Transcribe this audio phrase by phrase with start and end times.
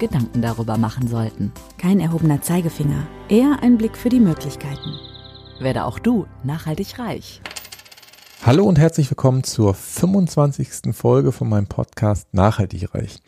[0.00, 1.52] Gedanken darüber machen sollten.
[1.78, 4.96] Kein erhobener Zeigefinger, eher ein Blick für die Möglichkeiten.
[5.60, 7.40] Werde auch du nachhaltig reich.
[8.42, 10.96] Hallo und herzlich willkommen zur 25.
[10.96, 13.20] Folge von meinem Podcast Nachhaltig reich.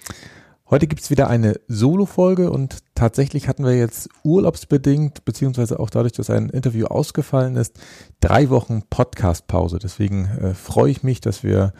[0.71, 6.31] Heute gibt's wieder eine Solo-Folge und tatsächlich hatten wir jetzt urlaubsbedingt, beziehungsweise auch dadurch, dass
[6.31, 7.79] ein Interview ausgefallen ist,
[8.20, 9.79] drei Wochen Podcast-Pause.
[9.79, 11.75] Deswegen äh, freue ich mich, dass wir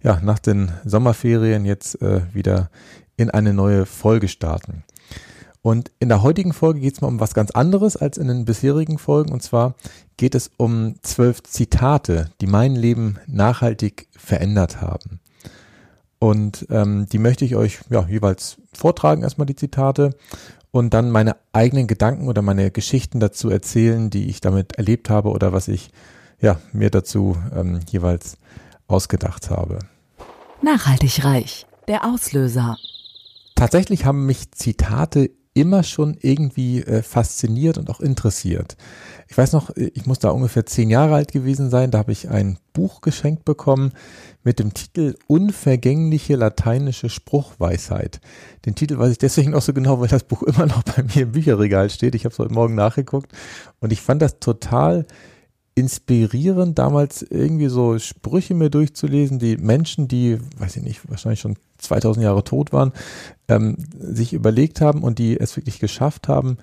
[0.00, 2.70] ja nach den Sommerferien jetzt äh, wieder
[3.16, 4.84] in eine neue Folge starten.
[5.62, 8.44] Und in der heutigen Folge geht es mal um was ganz anderes als in den
[8.44, 9.32] bisherigen Folgen.
[9.32, 9.74] Und zwar
[10.16, 15.18] geht es um zwölf Zitate, die mein Leben nachhaltig verändert haben.
[16.18, 20.14] Und ähm, die möchte ich euch ja, jeweils vortragen, erstmal die Zitate
[20.70, 25.30] und dann meine eigenen Gedanken oder meine Geschichten dazu erzählen, die ich damit erlebt habe
[25.30, 25.90] oder was ich
[26.40, 28.36] ja, mir dazu ähm, jeweils
[28.86, 29.80] ausgedacht habe.
[30.62, 31.66] Nachhaltig reich.
[31.88, 32.76] Der Auslöser.
[33.56, 38.76] Tatsächlich haben mich Zitate immer schon irgendwie äh, fasziniert und auch interessiert.
[39.28, 42.28] Ich weiß noch, ich muss da ungefähr zehn Jahre alt gewesen sein, da habe ich
[42.28, 43.92] ein Buch geschenkt bekommen
[44.44, 48.20] mit dem Titel Unvergängliche lateinische Spruchweisheit.
[48.66, 51.22] Den Titel weiß ich deswegen auch so genau, weil das Buch immer noch bei mir
[51.22, 52.14] im Bücherregal steht.
[52.14, 53.32] Ich habe es heute Morgen nachgeguckt
[53.80, 55.06] und ich fand das total
[55.74, 61.56] inspirierend, damals irgendwie so Sprüche mir durchzulesen, die Menschen, die, weiß ich nicht, wahrscheinlich schon
[61.78, 62.92] 2000 Jahre tot waren,
[63.48, 66.58] ähm, sich überlegt haben und die es wirklich geschafft haben,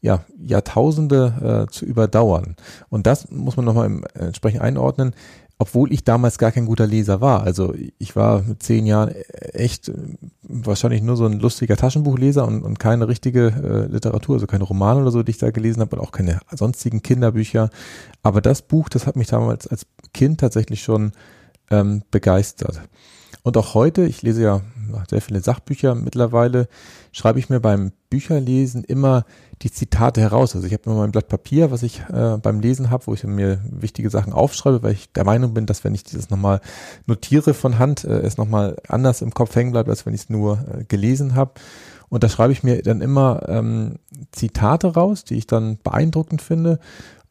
[0.00, 2.56] ja, Jahrtausende äh, zu überdauern.
[2.88, 5.14] Und das muss man nochmal entsprechend einordnen
[5.58, 7.42] obwohl ich damals gar kein guter Leser war.
[7.42, 9.94] Also ich war mit zehn Jahren echt äh,
[10.42, 15.00] wahrscheinlich nur so ein lustiger Taschenbuchleser und, und keine richtige äh, Literatur, also keine Romane
[15.00, 17.70] oder so, die ich da gelesen habe und auch keine sonstigen Kinderbücher.
[18.22, 21.10] Aber das Buch, das hat mich damals als Kind tatsächlich schon
[21.70, 22.80] ähm, begeistert.
[23.42, 24.60] Und auch heute, ich lese ja
[25.08, 26.68] sehr viele Sachbücher mittlerweile,
[27.12, 29.24] schreibe ich mir beim Bücherlesen immer
[29.62, 30.54] die Zitate heraus.
[30.54, 33.24] Also ich habe immer mein Blatt Papier, was ich äh, beim Lesen habe, wo ich
[33.24, 36.60] mir wichtige Sachen aufschreibe, weil ich der Meinung bin, dass wenn ich dieses nochmal
[37.06, 40.30] notiere von Hand, äh, es nochmal anders im Kopf hängen bleibt, als wenn ich es
[40.30, 41.52] nur äh, gelesen habe.
[42.08, 43.96] Und da schreibe ich mir dann immer ähm,
[44.32, 46.78] Zitate raus, die ich dann beeindruckend finde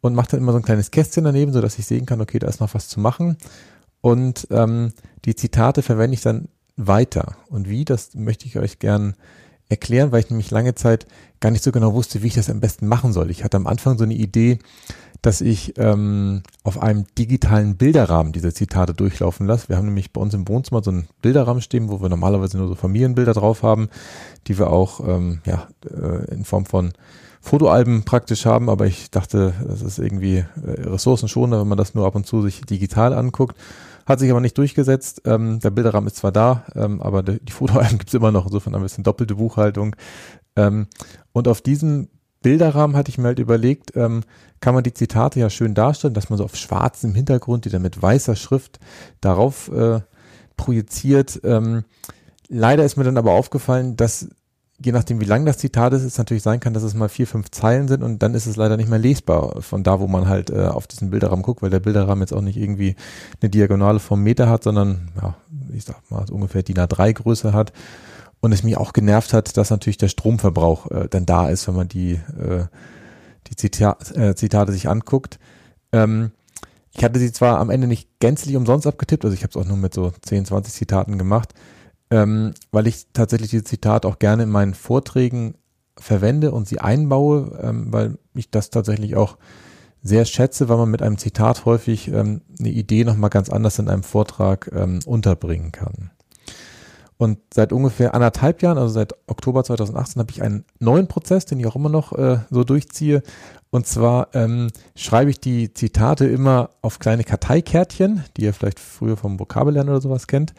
[0.01, 2.37] und mache dann immer so ein kleines Kästchen daneben, so dass ich sehen kann, okay,
[2.39, 3.37] da ist noch was zu machen.
[4.01, 4.93] Und ähm,
[5.25, 7.35] die Zitate verwende ich dann weiter.
[7.49, 9.15] Und wie, das möchte ich euch gern
[9.69, 11.07] erklären, weil ich nämlich lange Zeit
[11.39, 13.29] gar nicht so genau wusste, wie ich das am besten machen soll.
[13.29, 14.59] Ich hatte am Anfang so eine Idee,
[15.21, 19.69] dass ich ähm, auf einem digitalen Bilderrahmen diese Zitate durchlaufen lasse.
[19.69, 22.67] Wir haben nämlich bei uns im Wohnzimmer so einen Bilderrahmen stehen, wo wir normalerweise nur
[22.67, 23.89] so Familienbilder drauf haben,
[24.47, 26.93] die wir auch ähm, ja, äh, in Form von
[27.41, 30.45] Fotoalben praktisch haben, aber ich dachte, das ist irgendwie äh,
[30.81, 33.57] ressourcenschonender, wenn man das nur ab und zu sich digital anguckt.
[34.07, 35.23] Hat sich aber nicht durchgesetzt.
[35.25, 38.45] Ähm, der Bilderrahmen ist zwar da, ähm, aber die, die Fotoalben gibt's immer noch.
[38.45, 39.95] Insofern ein bisschen doppelte Buchhaltung.
[40.55, 40.87] Ähm,
[41.33, 42.07] und auf diesem
[42.41, 44.23] Bilderrahmen hatte ich mir halt überlegt, ähm,
[44.61, 47.81] kann man die Zitate ja schön darstellen, dass man so auf schwarzem Hintergrund, die dann
[47.81, 48.79] mit weißer Schrift
[49.19, 49.99] darauf äh,
[50.55, 51.41] projiziert.
[51.43, 51.83] Ähm,
[52.47, 54.29] leider ist mir dann aber aufgefallen, dass
[54.83, 57.25] je nachdem, wie lang das Zitat ist, es natürlich sein kann, dass es mal vier,
[57.25, 60.27] fünf Zeilen sind und dann ist es leider nicht mehr lesbar von da, wo man
[60.27, 62.95] halt äh, auf diesen Bilderrahmen guckt, weil der Bilderrahmen jetzt auch nicht irgendwie
[63.41, 65.35] eine Diagonale vom Meter hat, sondern, ja,
[65.73, 67.73] ich sag mal, ungefähr DIN A3 Größe hat.
[68.39, 71.75] Und es mich auch genervt hat, dass natürlich der Stromverbrauch äh, dann da ist, wenn
[71.75, 72.65] man die, äh,
[73.47, 75.39] die Zita äh, Zitate sich anguckt.
[75.91, 76.31] Ähm,
[76.95, 79.67] ich hatte sie zwar am Ende nicht gänzlich umsonst abgetippt, also ich habe es auch
[79.67, 81.53] nur mit so 10, 20 Zitaten gemacht,
[82.11, 85.55] ähm, weil ich tatsächlich diese Zitate auch gerne in meinen Vorträgen
[85.97, 89.37] verwende und sie einbaue, ähm, weil ich das tatsächlich auch
[90.03, 93.89] sehr schätze, weil man mit einem Zitat häufig ähm, eine Idee nochmal ganz anders in
[93.89, 96.11] einem Vortrag ähm, unterbringen kann.
[97.17, 101.59] Und seit ungefähr anderthalb Jahren, also seit Oktober 2018, habe ich einen neuen Prozess, den
[101.59, 103.23] ich auch immer noch äh, so durchziehe.
[103.71, 109.17] Und zwar ähm, schreibe ich die Zitate immer auf kleine Karteikärtchen, die ihr vielleicht früher
[109.17, 110.53] vom Vokabellernen oder sowas kennt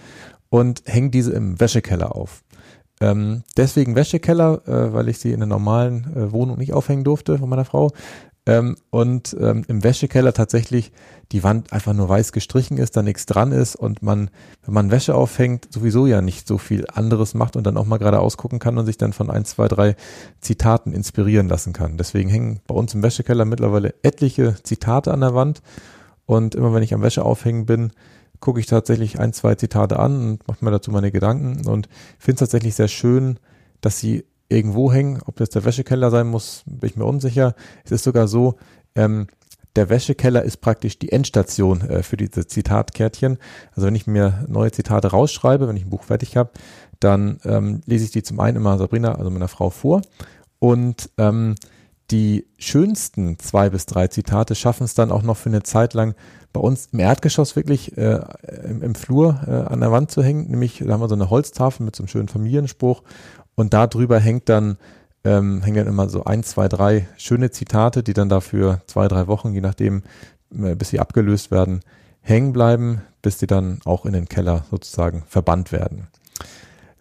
[0.50, 2.43] und hängen diese im Wäschekeller auf.
[3.00, 7.39] ähm, deswegen Wäschekeller, äh, weil ich sie in der normalen äh, Wohnung nicht aufhängen durfte
[7.39, 7.93] von meiner Frau.
[8.49, 10.91] Ähm, und ähm, im Wäschekeller tatsächlich
[11.33, 14.31] die Wand einfach nur weiß gestrichen ist, da nichts dran ist und man,
[14.65, 17.99] wenn man Wäsche aufhängt, sowieso ja nicht so viel anderes macht und dann auch mal
[17.99, 19.97] gerade ausgucken kann und sich dann von ein, zwei, drei
[20.41, 21.99] Zitaten inspirieren lassen kann.
[21.99, 25.61] Deswegen hängen bei uns im Wäschekeller mittlerweile etliche Zitate an der Wand
[26.25, 27.93] und immer wenn ich am Wäsche aufhängen bin,
[28.40, 31.88] gucke ich tatsächlich ein, zwei Zitate an und mache mir dazu meine Gedanken und
[32.19, 33.38] finde es tatsächlich sehr schön,
[33.81, 35.20] dass sie irgendwo hängen.
[35.26, 37.55] Ob das der Wäschekeller sein muss, bin ich mir unsicher.
[37.85, 38.56] Es ist sogar so,
[38.94, 39.26] ähm,
[39.76, 43.38] der Wäschekeller ist praktisch die Endstation äh, für diese Zitatkärtchen.
[43.75, 46.50] Also wenn ich mir neue Zitate rausschreibe, wenn ich ein Buch fertig habe,
[47.00, 50.02] dann ähm, lese ich die zum einen immer Sabrina, also meiner Frau, vor.
[50.58, 51.55] Und ähm,
[52.11, 56.15] die schönsten zwei bis drei Zitate schaffen es dann auch noch für eine Zeit lang
[56.53, 58.21] bei uns im Erdgeschoss wirklich äh,
[58.65, 60.49] im, im, Flur äh, an der Wand zu hängen.
[60.51, 63.03] Nämlich, da haben wir so eine Holztafel mit so einem schönen Familienspruch
[63.55, 64.79] und da drüber hängt dann,
[65.25, 69.27] ähm, hängen dann immer so ein, zwei, drei schöne Zitate, die dann dafür zwei, drei
[69.27, 70.03] Wochen, je nachdem,
[70.51, 71.81] äh, bis sie abgelöst werden,
[72.21, 76.09] hängen bleiben, bis sie dann auch in den Keller sozusagen verbannt werden.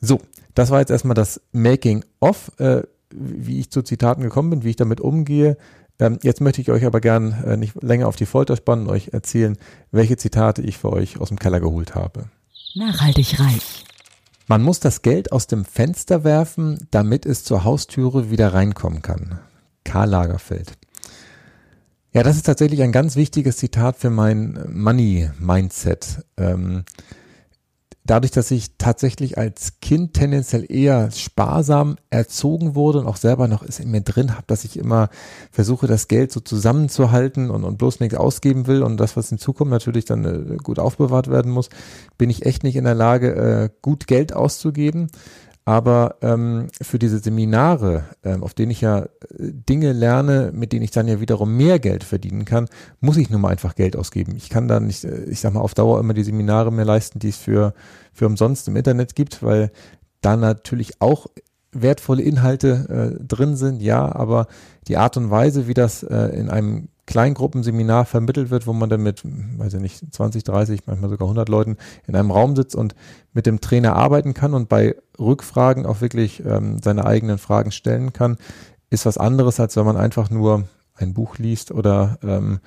[0.02, 0.20] So,
[0.56, 2.52] das war jetzt erstmal das Making of.
[2.60, 5.58] Äh, wie ich zu Zitaten gekommen bin, wie ich damit umgehe.
[6.00, 9.10] Ähm, jetzt möchte ich euch aber gern äh, nicht länger auf die Folter spannen, euch
[9.14, 9.58] erzählen,
[9.92, 12.26] welche Zitate ich für euch aus dem Keller geholt habe.
[12.76, 13.86] Nachhaltig reich.
[14.48, 19.40] Man muss das Geld aus dem Fenster werfen, damit es zur Haustüre wieder reinkommen kann.
[19.84, 20.74] Karl Lagerfeld.
[22.14, 26.26] Ja, das ist tatsächlich ein ganz wichtiges Zitat für mein Money-Mindset.
[26.38, 26.84] Ähm,
[28.08, 33.62] dadurch, dass ich tatsächlich als Kind tendenziell eher sparsam erzogen wurde und auch selber noch
[33.62, 35.10] ist in mir drin habe, dass ich immer
[35.52, 39.38] versuche, das Geld so zusammenzuhalten und, und bloß nichts ausgeben will und das, was in
[39.38, 41.70] Zukunft natürlich dann äh, gut aufbewahrt werden muss,
[42.18, 45.10] bin ich echt nicht in der Lage, äh, gut Geld auszugeben.
[45.68, 50.84] Aber ähm, für diese Seminare, ähm, auf denen ich ja äh, Dinge lerne, mit denen
[50.84, 52.70] ich dann ja wiederum mehr Geld verdienen kann,
[53.02, 54.38] muss ich nun mal einfach Geld ausgeben.
[54.38, 57.20] Ich kann da nicht, äh, ich sag mal, auf Dauer immer die Seminare mehr leisten,
[57.20, 57.74] die es für,
[58.14, 59.72] für umsonst im Internet gibt, weil
[60.22, 61.28] da natürlich auch
[61.74, 64.48] wertvolle Inhalte äh, drin sind, ja, aber
[64.88, 69.02] die Art und Weise, wie das äh, in einem Kleingruppenseminar vermittelt wird, wo man dann
[69.02, 72.96] mit, weiß ich nicht, 20, 30, manchmal sogar 100 Leuten in einem Raum sitzt und
[73.34, 78.14] mit dem Trainer arbeiten kann und bei Rückfragen auch wirklich ähm, seine eigenen Fragen stellen
[78.14, 78.38] kann,
[78.90, 80.64] ist was anderes, als wenn man einfach nur
[80.96, 82.60] ein Buch liest oder ähm,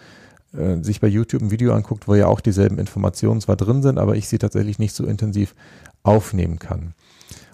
[0.52, 3.98] äh, sich bei YouTube ein Video anguckt, wo ja auch dieselben Informationen zwar drin sind,
[3.98, 5.54] aber ich sie tatsächlich nicht so intensiv
[6.02, 6.94] aufnehmen kann.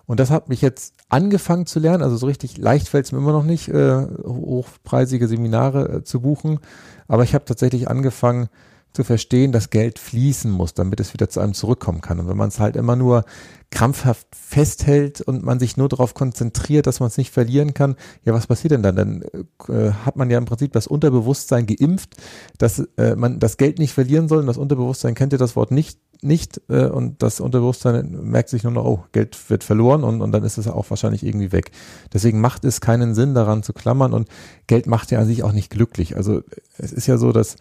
[0.06, 2.02] Und das hat mich jetzt angefangen zu lernen.
[2.02, 6.20] Also so richtig leicht fällt es mir immer noch nicht, äh, hochpreisige Seminare äh, zu
[6.20, 6.60] buchen.
[7.08, 8.49] Aber ich habe tatsächlich angefangen
[8.96, 12.19] zu verstehen, dass Geld fließen muss, damit es wieder zu einem zurückkommen kann.
[12.19, 13.25] Und wenn man es halt immer nur
[13.70, 18.32] krampfhaft festhält und man sich nur darauf konzentriert, dass man es nicht verlieren kann, ja,
[18.32, 18.96] was passiert denn dann?
[18.96, 19.22] Dann
[19.69, 22.14] äh, hat man ja im Prinzip das Unterbewusstsein geimpft,
[22.58, 24.38] dass äh, man das Geld nicht verlieren soll.
[24.38, 28.62] Und das Unterbewusstsein kennt ja das Wort nicht nicht äh, und das Unterbewusstsein merkt sich
[28.62, 31.72] nur noch, oh, Geld wird verloren und, und dann ist es auch wahrscheinlich irgendwie weg.
[32.14, 34.28] Deswegen macht es keinen Sinn, daran zu klammern und
[34.66, 36.16] Geld macht ja an sich auch nicht glücklich.
[36.16, 36.40] Also
[36.78, 37.56] es ist ja so, dass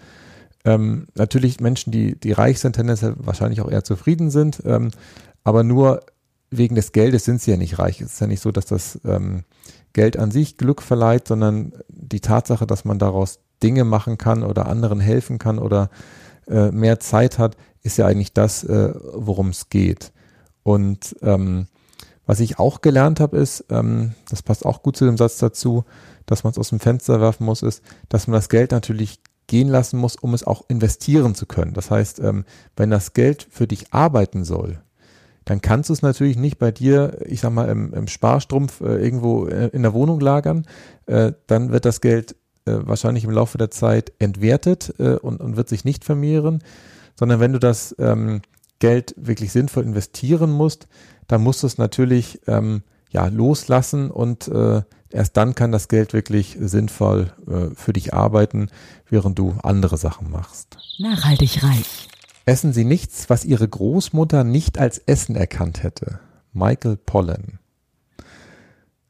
[0.66, 4.92] ähm, natürlich Menschen, die, die reich sind, tendenziell wahrscheinlich auch eher zufrieden sind, ähm,
[5.44, 6.02] aber nur
[6.50, 8.02] wegen des Geldes sind sie ja nicht reich.
[8.02, 9.44] Es ist ja nicht so, dass das ähm,
[9.94, 14.68] Geld an sich Glück verleiht, sondern die Tatsache, dass man daraus Dinge machen kann oder
[14.68, 15.90] anderen helfen kann oder
[16.48, 20.12] äh, mehr Zeit hat, ist ja eigentlich das, äh, worum es geht.
[20.64, 21.68] Und ähm,
[22.26, 25.86] was ich auch gelernt habe, ist, ähm, das passt auch gut zu dem Satz dazu,
[26.26, 29.68] dass man es aus dem Fenster werfen muss, ist, dass man das Geld natürlich gehen
[29.68, 31.74] lassen muss, um es auch investieren zu können.
[31.74, 34.82] Das heißt, ähm, wenn das Geld für dich arbeiten soll,
[35.46, 38.98] dann kannst du es natürlich nicht bei dir, ich sag mal, im, im Sparstrumpf äh,
[38.98, 40.66] irgendwo äh, in der Wohnung lagern.
[41.06, 42.36] Äh, dann wird das Geld
[42.68, 46.64] wahrscheinlich im Laufe der Zeit entwertet und, und wird sich nicht vermehren,
[47.16, 48.42] sondern wenn du das ähm,
[48.80, 50.88] Geld wirklich sinnvoll investieren musst,
[51.28, 56.14] dann musst du es natürlich ähm, ja, loslassen und äh, erst dann kann das Geld
[56.14, 58.70] wirklich sinnvoll äh, für dich arbeiten,
[59.10, 60.78] während du andere Sachen machst.
[61.00, 62.10] Nachhaltig reich.
[62.46, 66.20] Essen Sie nichts, was Ihre Großmutter nicht als Essen erkannt hätte.
[66.54, 67.60] Michael Pollan.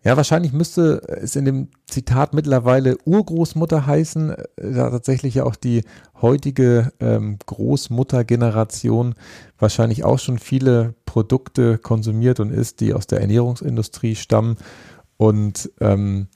[0.06, 5.56] Ja, wahrscheinlich müsste es in dem Zitat mittlerweile Urgroßmutter heißen, äh, da tatsächlich ja auch
[5.56, 5.84] die
[6.22, 9.16] heutige ähm, Großmuttergeneration
[9.58, 14.58] wahrscheinlich auch schon viele Produkte konsumiert und isst, die aus der Ernährungsindustrie stammen
[15.18, 16.28] und ähm,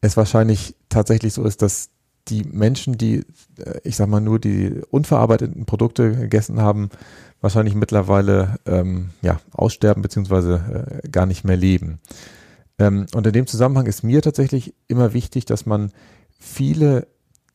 [0.00, 1.90] es wahrscheinlich tatsächlich so ist, dass
[2.28, 3.24] die Menschen, die,
[3.58, 6.90] äh, ich sag mal, nur die unverarbeiteten Produkte gegessen haben,
[7.40, 12.00] wahrscheinlich mittlerweile ähm, ja, aussterben beziehungsweise äh, gar nicht mehr leben.
[12.78, 15.92] Ähm, und in dem Zusammenhang ist mir tatsächlich immer wichtig, dass man
[16.38, 17.08] viele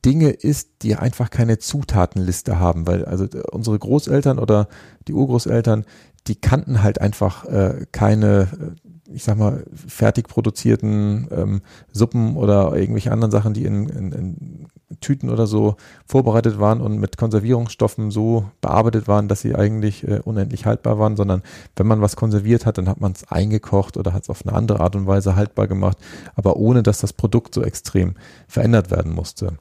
[0.04, 4.68] Dinge isst, die einfach keine Zutatenliste haben, weil also äh, unsere Großeltern oder
[5.08, 5.84] die Urgroßeltern,
[6.26, 8.74] die kannten halt einfach äh, keine,
[9.08, 11.60] ich sag mal, fertig produzierten ähm,
[11.92, 14.66] Suppen oder irgendwelche anderen Sachen, die in, in, in
[15.00, 20.20] Tüten oder so vorbereitet waren und mit Konservierungsstoffen so bearbeitet waren, dass sie eigentlich äh,
[20.24, 21.42] unendlich haltbar waren, sondern
[21.74, 24.56] wenn man was konserviert hat, dann hat man es eingekocht oder hat es auf eine
[24.56, 25.98] andere Art und Weise haltbar gemacht,
[26.34, 28.14] aber ohne dass das Produkt so extrem
[28.46, 29.58] verändert werden musste.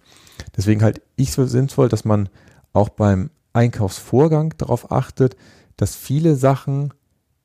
[0.55, 2.29] Deswegen halte ich für sinnvoll, dass man
[2.73, 5.35] auch beim Einkaufsvorgang darauf achtet,
[5.77, 6.93] dass viele Sachen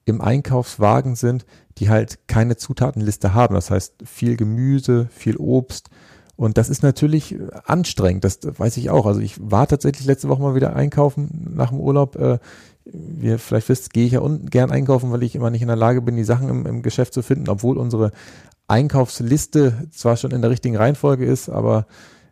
[0.04, 1.46] im Einkaufswagen sind,
[1.78, 3.54] die halt keine Zutatenliste haben.
[3.54, 5.88] Das heißt viel Gemüse, viel Obst.
[6.36, 9.04] Und das ist natürlich anstrengend, das weiß ich auch.
[9.04, 12.16] Also ich war tatsächlich letzte Woche mal wieder einkaufen nach dem Urlaub.
[12.16, 12.38] Äh,
[12.84, 15.68] wie ihr vielleicht wisst, gehe ich ja unten gern einkaufen, weil ich immer nicht in
[15.68, 18.10] der Lage bin, die Sachen im, im Geschäft zu finden, obwohl unsere
[18.68, 21.86] Einkaufsliste zwar schon in der richtigen Reihenfolge ist, aber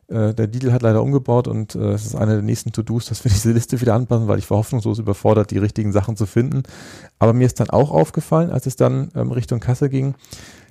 [0.08, 3.24] äh, der Lidl hat leider umgebaut und äh, es ist eine der nächsten To-Dos, dass
[3.24, 6.62] wir diese Liste wieder anpassen, weil ich war hoffnungslos überfordert, die richtigen Sachen zu finden.
[7.18, 10.14] Aber mir ist dann auch aufgefallen, als es dann ähm, Richtung Kasse ging,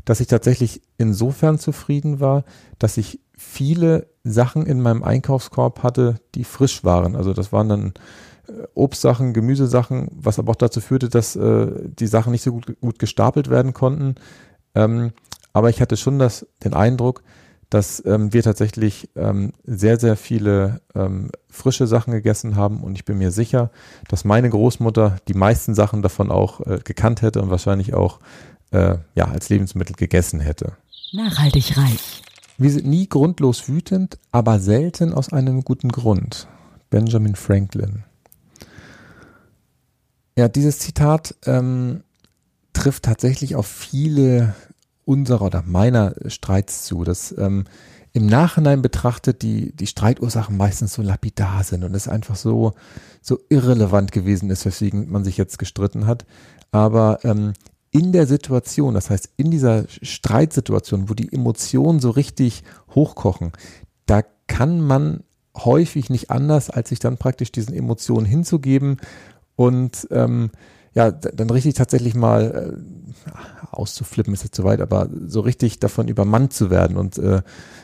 [0.05, 2.45] dass ich tatsächlich insofern zufrieden war,
[2.79, 7.15] dass ich viele Sachen in meinem Einkaufskorb hatte, die frisch waren.
[7.15, 7.93] Also das waren dann
[8.47, 12.79] äh, Obstsachen, Gemüsesachen, was aber auch dazu führte, dass äh, die Sachen nicht so gut,
[12.81, 14.15] gut gestapelt werden konnten.
[14.73, 15.11] Ähm,
[15.53, 17.23] aber ich hatte schon das, den Eindruck,
[17.69, 23.05] dass ähm, wir tatsächlich ähm, sehr, sehr viele ähm, frische Sachen gegessen haben und ich
[23.05, 23.71] bin mir sicher,
[24.07, 28.19] dass meine Großmutter die meisten Sachen davon auch äh, gekannt hätte und wahrscheinlich auch
[28.71, 30.73] äh, ja, als Lebensmittel gegessen hätte.
[31.13, 32.23] Nachhaltig reich.
[32.57, 36.47] Wir sind nie grundlos wütend, aber selten aus einem guten Grund.
[36.89, 38.03] Benjamin Franklin.
[40.37, 42.03] Ja, dieses Zitat ähm,
[42.73, 44.55] trifft tatsächlich auf viele
[45.07, 47.63] unserer oder meiner Streits zu, dass ähm,
[48.13, 52.73] im Nachhinein betrachtet die, die Streitersachen meistens so lapidar sind und es einfach so,
[53.21, 56.25] so irrelevant gewesen ist, weswegen man sich jetzt gestritten hat.
[56.71, 57.53] Aber ähm,
[57.91, 63.51] in der Situation, das heißt in dieser Streitsituation, wo die Emotionen so richtig hochkochen,
[64.05, 65.23] da kann man
[65.55, 68.97] häufig nicht anders, als sich dann praktisch diesen Emotionen hinzugeben
[69.55, 70.51] und ähm,
[70.97, 73.31] ja, dann richtig tatsächlich mal äh,
[73.69, 77.43] auszuflippen ist jetzt zu weit, aber so richtig davon übermannt zu werden und äh,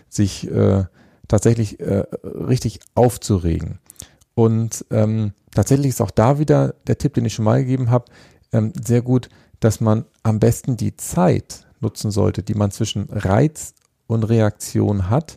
[0.10, 0.86] sich äh,
[1.28, 3.78] tatsächlich äh, richtig aufzuregen.
[4.34, 8.06] Und ähm, tatsächlich ist auch da wieder der Tipp, den ich schon mal gegeben habe,
[8.52, 9.30] ähm, sehr gut,
[9.60, 13.76] dass man am besten die Zeit nutzen sollte, die man zwischen Reiz
[14.08, 15.36] und Reaktion hat,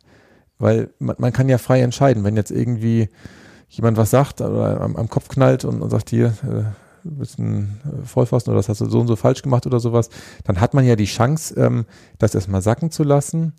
[0.59, 3.11] weil man, man kann ja frei entscheiden, wenn jetzt irgendwie
[3.69, 8.07] jemand was sagt oder am, am Kopf knallt und, und sagt hier, äh, bisschen äh,
[8.07, 10.11] Vollfassen oder das hast du so und so falsch gemacht oder sowas,
[10.45, 11.87] dann hat man ja die Chance, ähm,
[12.19, 13.55] das erstmal sacken zu lassen.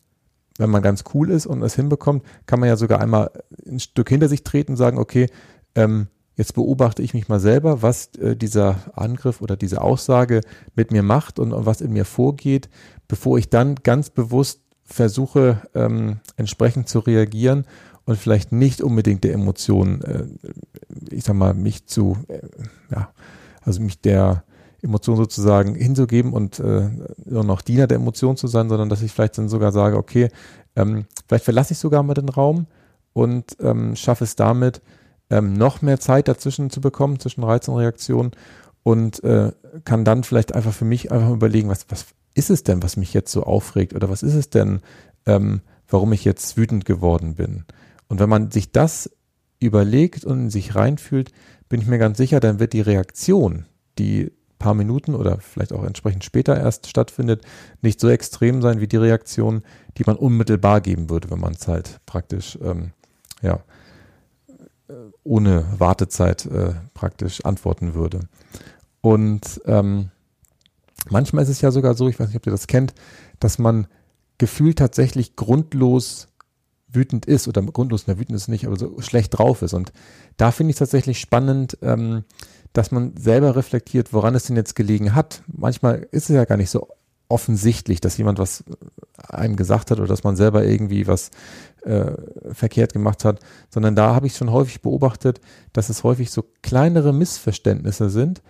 [0.57, 3.31] Wenn man ganz cool ist und es hinbekommt, kann man ja sogar einmal
[3.67, 5.27] ein Stück hinter sich treten und sagen, okay,
[5.75, 10.41] ähm, jetzt beobachte ich mich mal selber, was äh, dieser Angriff oder diese Aussage
[10.75, 12.69] mit mir macht und, und, was in mir vorgeht,
[13.07, 17.65] bevor ich dann ganz bewusst versuche, ähm, entsprechend zu reagieren
[18.05, 20.25] und vielleicht nicht unbedingt der Emotion, äh,
[21.11, 22.39] ich sag mal, mich zu, äh,
[22.91, 23.09] ja,
[23.67, 24.43] also mich der
[24.81, 26.89] Emotion sozusagen hinzugeben und äh,
[27.25, 30.29] nur noch Diener der Emotion zu sein, sondern dass ich vielleicht dann sogar sage, okay,
[30.75, 32.67] ähm, vielleicht verlasse ich sogar mal den Raum
[33.13, 34.81] und ähm, schaffe es damit,
[35.29, 38.31] ähm, noch mehr Zeit dazwischen zu bekommen, zwischen Reiz und Reaktion
[38.83, 39.51] und äh,
[39.83, 42.05] kann dann vielleicht einfach für mich einfach überlegen, was, was
[42.35, 44.81] ist es denn, was mich jetzt so aufregt oder was ist es denn,
[45.25, 47.65] ähm, warum ich jetzt wütend geworden bin.
[48.07, 49.09] Und wenn man sich das
[49.59, 51.31] überlegt und in sich reinfühlt,
[51.69, 53.65] bin ich mir ganz sicher, dann wird die Reaktion,
[53.97, 57.43] die paar Minuten oder vielleicht auch entsprechend später erst stattfindet,
[57.81, 59.61] nicht so extrem sein wie die Reaktion,
[59.97, 62.91] die man unmittelbar geben würde, wenn man es halt praktisch ähm,
[63.41, 63.59] ja
[65.23, 68.21] ohne Wartezeit äh, praktisch antworten würde.
[69.01, 70.11] Und ähm,
[71.09, 72.93] manchmal ist es ja sogar so, ich weiß nicht, ob ihr das kennt,
[73.39, 73.87] dass man
[74.37, 76.27] gefühlt tatsächlich grundlos
[76.97, 79.73] wütend ist oder grundlos, na wütend ist nicht, aber so schlecht drauf ist.
[79.73, 79.93] Und
[80.35, 82.23] da finde ich tatsächlich spannend, ähm,
[82.73, 85.43] dass man selber reflektiert, woran es denn jetzt gelegen hat.
[85.47, 86.87] Manchmal ist es ja gar nicht so
[87.29, 88.63] offensichtlich, dass jemand was
[89.27, 91.31] einem gesagt hat oder dass man selber irgendwie was
[91.83, 92.11] äh,
[92.53, 93.39] verkehrt gemacht hat,
[93.69, 95.41] sondern da habe ich schon häufig beobachtet,
[95.73, 98.41] dass es häufig so kleinere Missverständnisse sind,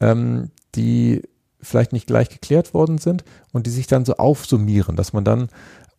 [0.00, 1.22] ähm, die
[1.60, 5.48] vielleicht nicht gleich geklärt worden sind und die sich dann so aufsummieren, dass man dann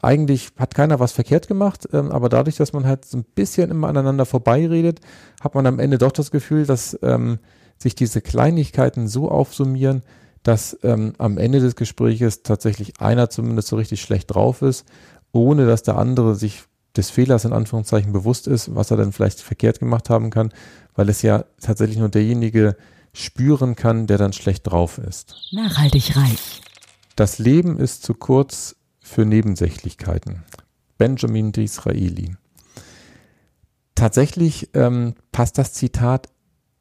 [0.03, 3.71] eigentlich hat keiner was verkehrt gemacht, ähm, aber dadurch, dass man halt so ein bisschen
[3.71, 4.99] immer aneinander vorbeiredet,
[5.41, 7.39] hat man am Ende doch das Gefühl, dass ähm,
[7.77, 10.03] sich diese Kleinigkeiten so aufsummieren,
[10.43, 14.85] dass ähm, am Ende des Gespräches tatsächlich einer zumindest so richtig schlecht drauf ist,
[15.31, 16.63] ohne dass der andere sich
[16.95, 20.51] des Fehlers in Anführungszeichen bewusst ist, was er dann vielleicht verkehrt gemacht haben kann,
[20.95, 22.75] weil es ja tatsächlich nur derjenige
[23.13, 25.35] spüren kann, der dann schlecht drauf ist.
[25.51, 26.61] Nachhaltig reich.
[27.15, 30.43] Das Leben ist zu kurz für Nebensächlichkeiten.
[30.97, 32.35] Benjamin Disraeli.
[33.93, 36.29] Tatsächlich ähm, passt das Zitat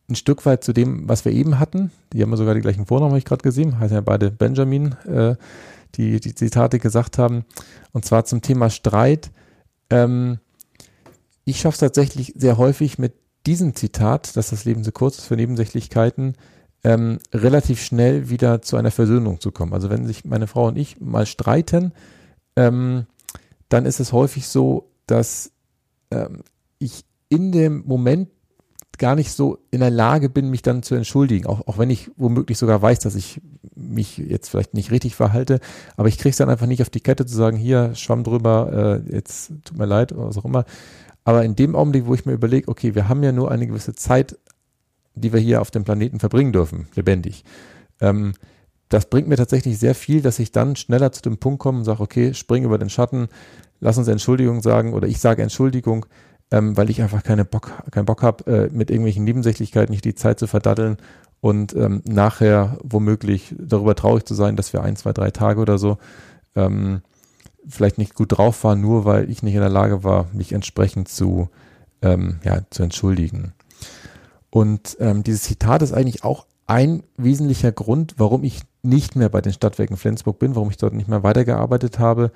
[0.09, 1.91] ein Stück weit zu dem, was wir eben hatten.
[2.13, 3.79] Die haben ja sogar die gleichen Vornamen, habe ich gerade gesehen.
[3.79, 5.37] Heißen ja beide Benjamin, äh,
[5.95, 7.45] die die Zitate gesagt haben.
[7.93, 9.31] Und zwar zum Thema Streit.
[9.91, 10.39] Ähm,
[11.45, 13.15] ich schaffe es tatsächlich sehr häufig mit
[13.47, 16.37] diesem Zitat, dass das Leben so kurz ist für Nebensächlichkeiten,
[16.85, 19.73] ähm, relativ schnell wieder zu einer Versöhnung zu kommen.
[19.73, 21.93] Also wenn sich meine Frau und ich mal streiten,
[22.57, 23.07] ähm,
[23.69, 25.53] dann ist es häufig so, dass
[26.11, 26.43] ähm,
[26.79, 28.29] ich in dem Moment
[28.99, 32.11] gar nicht so in der Lage bin, mich dann zu entschuldigen, auch, auch wenn ich
[32.17, 33.41] womöglich sogar weiß, dass ich
[33.75, 35.61] mich jetzt vielleicht nicht richtig verhalte,
[35.97, 39.03] aber ich kriege es dann einfach nicht auf die Kette zu sagen, hier, schwamm drüber,
[39.09, 40.65] äh, jetzt tut mir leid oder was auch immer.
[41.25, 43.95] Aber in dem Augenblick, wo ich mir überlege, okay, wir haben ja nur eine gewisse
[43.95, 44.39] Zeit
[45.15, 47.45] die wir hier auf dem Planeten verbringen dürfen, lebendig.
[48.01, 48.33] Ähm,
[48.89, 51.85] das bringt mir tatsächlich sehr viel, dass ich dann schneller zu dem Punkt komme und
[51.85, 53.29] sage, okay, spring über den Schatten,
[53.81, 56.07] lass uns Entschuldigung sagen oder ich sage Entschuldigung,
[56.51, 60.15] ähm, weil ich einfach keine Bock, keinen Bock habe, äh, mit irgendwelchen Nebensächlichkeiten nicht die
[60.15, 60.99] Zeit zu verdatteln
[61.41, 65.79] und ähm, nachher womöglich darüber traurig zu sein, dass wir ein, zwei, drei Tage oder
[65.79, 65.99] so
[66.55, 67.01] ähm,
[67.67, 71.09] vielleicht nicht gut drauf waren, nur weil ich nicht in der Lage war, mich entsprechend
[71.09, 71.49] zu,
[72.03, 73.55] ähm, ja, zu entschuldigen.
[74.53, 79.41] Und ähm, dieses Zitat ist eigentlich auch ein wesentlicher Grund, warum ich nicht mehr bei
[79.41, 82.33] den Stadtwerken Flensburg bin, warum ich dort nicht mehr weitergearbeitet habe,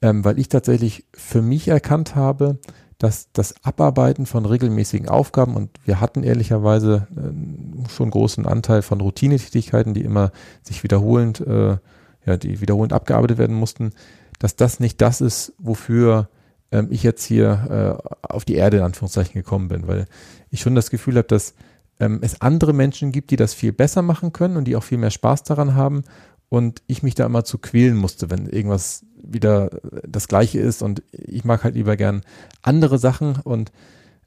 [0.00, 2.58] ähm, weil ich tatsächlich für mich erkannt habe,
[2.96, 9.02] dass das Abarbeiten von regelmäßigen Aufgaben und wir hatten ehrlicherweise äh, schon großen Anteil von
[9.02, 10.32] Routinetätigkeiten, die immer
[10.62, 11.76] sich wiederholend, äh,
[12.24, 13.90] ja, die wiederholend abgearbeitet werden mussten,
[14.38, 16.30] dass das nicht das ist, wofür
[16.72, 20.06] ähm, ich jetzt hier äh, auf die Erde in Anführungszeichen gekommen bin, weil
[20.50, 21.54] ich schon das Gefühl habe, dass
[22.00, 24.98] ähm, es andere Menschen gibt, die das viel besser machen können und die auch viel
[24.98, 26.04] mehr Spaß daran haben
[26.48, 29.70] und ich mich da immer zu quälen musste, wenn irgendwas wieder
[30.06, 32.22] das Gleiche ist und ich mag halt lieber gern
[32.62, 33.72] andere Sachen und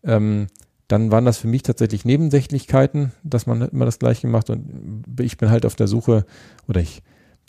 [0.04, 0.48] ähm,
[0.88, 5.38] dann waren das für mich tatsächlich Nebensächlichkeiten, dass man immer das Gleiche macht und ich
[5.38, 6.26] bin halt auf der Suche
[6.68, 7.02] oder ich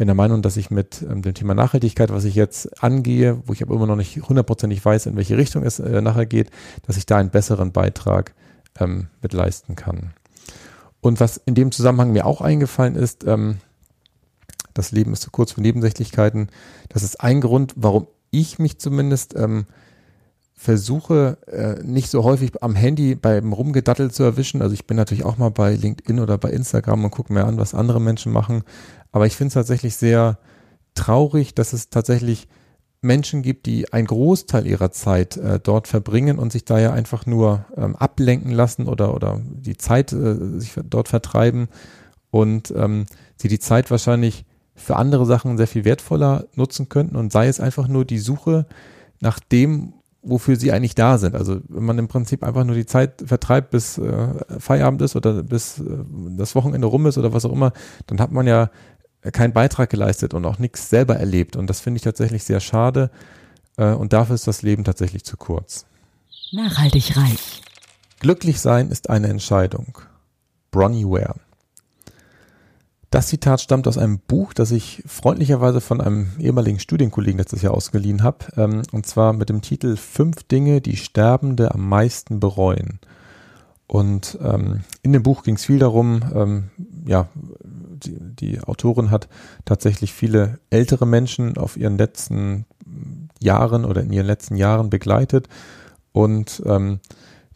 [0.03, 3.53] bin der Meinung, dass ich mit ähm, dem Thema Nachhaltigkeit, was ich jetzt angehe, wo
[3.53, 6.51] ich aber immer noch nicht hundertprozentig weiß, in welche Richtung es äh, nachher geht,
[6.85, 8.35] dass ich da einen besseren Beitrag
[8.81, 10.11] ähm, mit leisten kann.
[11.01, 13.59] Und was in dem Zusammenhang mir auch eingefallen ist, ähm,
[14.75, 16.49] das Leben ist zu kurz für Nebensächlichkeiten.
[16.89, 19.67] Das ist ein Grund, warum ich mich zumindest ähm,
[20.63, 24.63] versuche, äh, nicht so häufig am Handy beim Rumgedattel zu erwischen.
[24.63, 27.59] Also ich bin natürlich auch mal bei LinkedIn oder bei Instagram und gucke mir an,
[27.59, 28.63] was andere Menschen machen.
[29.11, 30.39] Aber ich finde es tatsächlich sehr
[30.95, 32.47] traurig, dass es tatsächlich
[33.01, 37.67] Menschen gibt, die einen Großteil ihrer Zeit äh, dort verbringen und sich daher einfach nur
[37.77, 41.67] ähm, ablenken lassen oder, oder die Zeit äh, sich dort vertreiben
[42.31, 44.45] und ähm, sie die Zeit wahrscheinlich
[44.77, 48.67] für andere Sachen sehr viel wertvoller nutzen könnten und sei es einfach nur die Suche
[49.21, 51.35] nach dem, wofür sie eigentlich da sind.
[51.35, 55.43] Also wenn man im Prinzip einfach nur die Zeit vertreibt, bis äh, Feierabend ist oder
[55.43, 55.85] bis äh,
[56.37, 57.73] das Wochenende rum ist oder was auch immer,
[58.07, 58.71] dann hat man ja
[59.33, 61.57] keinen Beitrag geleistet und auch nichts selber erlebt.
[61.57, 63.11] Und das finde ich tatsächlich sehr schade.
[63.77, 65.87] Äh, und dafür ist das Leben tatsächlich zu kurz.
[66.53, 67.63] Nachhaltig reich.
[68.21, 69.99] Glücklich sein ist eine Entscheidung.
[70.71, 71.41] Bronnie Ware.
[73.13, 77.75] Das Zitat stammt aus einem Buch, das ich freundlicherweise von einem ehemaligen Studienkollegen letztes Jahr
[77.75, 78.47] ausgeliehen habe.
[78.57, 83.01] Ähm, und zwar mit dem Titel Fünf Dinge, die Sterbende am meisten bereuen.
[83.87, 86.71] Und ähm, in dem Buch ging es viel darum, ähm,
[87.05, 87.29] ja,
[87.63, 89.29] die, die Autorin hat
[89.67, 92.65] tatsächlich viele ältere Menschen auf ihren letzten
[93.41, 95.51] Jahren oder in ihren letzten Jahren begleitet
[96.13, 97.01] und ähm,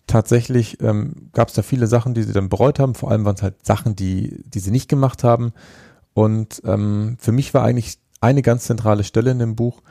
[0.06, 2.94] tatsächlich ähm, gab es da viele Sachen, die sie dann bereut haben.
[2.94, 5.52] Vor allem waren es halt Sachen, die, die sie nicht gemacht haben.
[6.14, 9.82] Und ähm, für mich war eigentlich eine ganz zentrale Stelle in dem Buch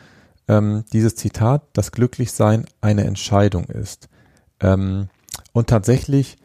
[0.48, 4.10] ähm, dieses Zitat, dass Glücklichsein eine Entscheidung ist.
[4.60, 5.10] Ähm,
[5.54, 6.38] und tatsächlich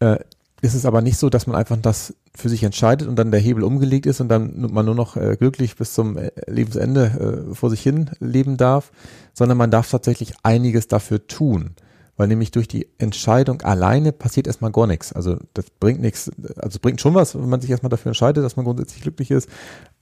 [0.00, 0.18] äh,
[0.60, 3.40] ist es aber nicht so, dass man einfach das für sich entscheidet und dann der
[3.40, 7.54] Hebel umgelegt ist und dann man nur noch äh, glücklich bis zum äh, Lebensende äh,
[7.54, 8.92] vor sich hin leben darf,
[9.34, 11.74] sondern man darf tatsächlich einiges dafür tun.
[12.18, 15.12] Weil nämlich durch die Entscheidung alleine passiert erstmal gar nichts.
[15.14, 18.56] Also das bringt nichts, also bringt schon was, wenn man sich erstmal dafür entscheidet, dass
[18.56, 19.48] man grundsätzlich glücklich ist.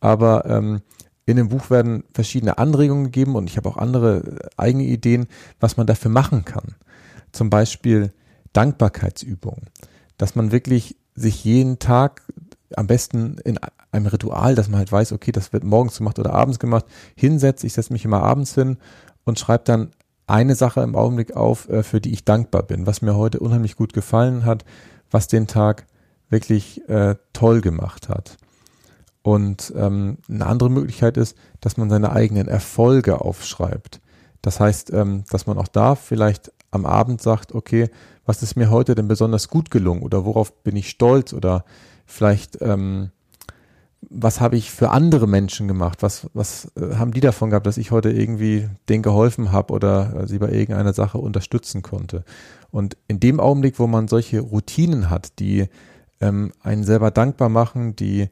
[0.00, 0.80] Aber ähm,
[1.26, 5.26] in dem Buch werden verschiedene Anregungen gegeben und ich habe auch andere äh, eigene Ideen,
[5.60, 6.74] was man dafür machen kann.
[7.32, 8.12] Zum Beispiel
[8.54, 9.66] Dankbarkeitsübungen,
[10.16, 12.22] dass man wirklich sich jeden Tag
[12.74, 13.58] am besten in
[13.92, 17.64] einem Ritual, dass man halt weiß, okay, das wird morgens gemacht oder abends gemacht, hinsetzt.
[17.64, 18.78] Ich setze mich immer abends hin
[19.24, 19.90] und schreibe dann
[20.26, 23.76] eine Sache im Augenblick auf, äh, für die ich dankbar bin, was mir heute unheimlich
[23.76, 24.64] gut gefallen hat,
[25.10, 25.86] was den Tag
[26.28, 28.36] wirklich äh, toll gemacht hat.
[29.22, 34.00] Und ähm, eine andere Möglichkeit ist, dass man seine eigenen Erfolge aufschreibt.
[34.42, 37.90] Das heißt, ähm, dass man auch da vielleicht am Abend sagt, okay,
[38.24, 41.64] was ist mir heute denn besonders gut gelungen oder worauf bin ich stolz oder
[42.04, 43.10] vielleicht ähm,
[44.08, 46.02] was habe ich für andere Menschen gemacht?
[46.02, 50.22] Was, was äh, haben die davon gehabt, dass ich heute irgendwie denen geholfen habe oder
[50.22, 52.24] äh, sie bei irgendeiner Sache unterstützen konnte?
[52.70, 55.66] Und in dem Augenblick, wo man solche Routinen hat, die
[56.20, 58.28] ähm, einen selber dankbar machen, die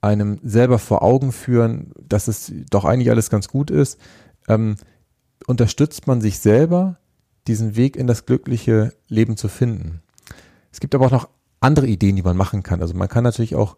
[0.00, 3.98] einem selber vor Augen führen, dass es doch eigentlich alles ganz gut ist,
[4.46, 4.76] ähm,
[5.46, 6.98] unterstützt man sich selber,
[7.46, 10.02] diesen Weg in das glückliche Leben zu finden.
[10.70, 11.28] Es gibt aber auch noch
[11.60, 12.82] andere Ideen, die man machen kann.
[12.82, 13.76] Also man kann natürlich auch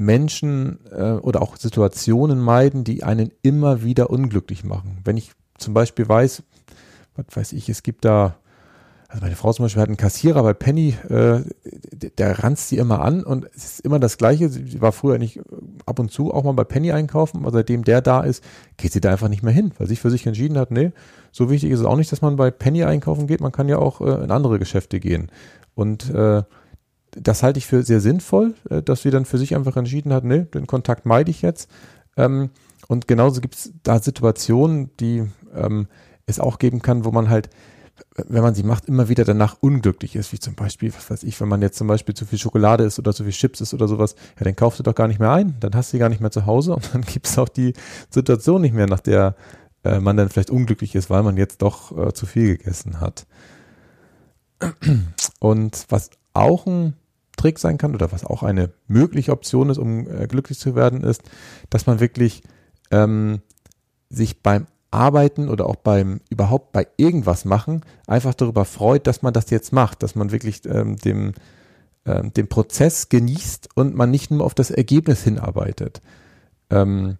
[0.00, 4.98] Menschen äh, oder auch Situationen meiden, die einen immer wieder unglücklich machen.
[5.04, 6.42] Wenn ich zum Beispiel weiß,
[7.16, 8.36] was weiß ich, es gibt da
[9.10, 11.40] also meine Frau zum Beispiel hat einen Kassierer bei Penny, äh,
[12.16, 14.48] der ranzt sie immer an und es ist immer das Gleiche.
[14.48, 15.40] Sie war früher nicht
[15.84, 18.44] ab und zu auch mal bei Penny einkaufen, aber seitdem der da ist,
[18.76, 20.92] geht sie da einfach nicht mehr hin, weil sie sich für sich entschieden hat, nee,
[21.32, 23.78] so wichtig ist es auch nicht, dass man bei Penny einkaufen geht, man kann ja
[23.78, 25.32] auch äh, in andere Geschäfte gehen.
[25.74, 26.44] Und äh,
[27.12, 30.24] das halte ich für sehr sinnvoll, äh, dass sie dann für sich einfach entschieden hat,
[30.24, 31.70] nee, den Kontakt meide ich jetzt.
[32.16, 32.50] Ähm,
[32.88, 35.86] und genauso gibt es da Situationen, die ähm,
[36.26, 37.50] es auch geben kann, wo man halt
[38.16, 41.40] wenn man sie macht, immer wieder danach unglücklich ist, wie zum Beispiel, was weiß ich,
[41.40, 43.88] wenn man jetzt zum Beispiel zu viel Schokolade isst oder zu viel Chips isst oder
[43.88, 46.08] sowas, ja, dann kaufst du doch gar nicht mehr ein, dann hast du sie gar
[46.08, 47.74] nicht mehr zu Hause und dann gibt es auch die
[48.10, 49.34] Situation nicht mehr, nach der
[49.84, 53.26] äh, man dann vielleicht unglücklich ist, weil man jetzt doch äh, zu viel gegessen hat.
[55.38, 56.94] Und was auch ein
[57.36, 61.02] Trick sein kann oder was auch eine mögliche Option ist, um äh, glücklich zu werden,
[61.02, 61.22] ist,
[61.70, 62.42] dass man wirklich
[62.90, 63.40] ähm,
[64.08, 69.32] sich beim Arbeiten oder auch beim überhaupt bei irgendwas machen einfach darüber freut, dass man
[69.32, 71.32] das jetzt macht, dass man wirklich ähm, dem,
[72.04, 76.00] ähm, den Prozess genießt und man nicht nur auf das Ergebnis hinarbeitet.
[76.70, 77.18] Ähm,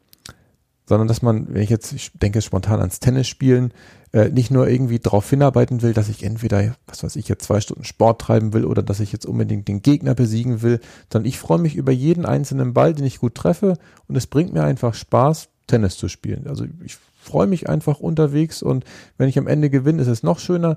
[0.87, 3.73] sondern dass man, wenn ich jetzt, ich denke spontan ans Tennis spielen,
[4.13, 7.61] äh, nicht nur irgendwie darauf hinarbeiten will, dass ich entweder, was weiß ich, jetzt zwei
[7.61, 10.81] Stunden Sport treiben will oder dass ich jetzt unbedingt den Gegner besiegen will,
[11.13, 13.77] sondern ich freue mich über jeden einzelnen Ball, den ich gut treffe
[14.09, 16.47] und es bringt mir einfach Spaß, Tennis zu spielen.
[16.49, 18.85] Also ich freue mich einfach unterwegs und
[19.19, 20.77] wenn ich am Ende gewinne, ist es noch schöner.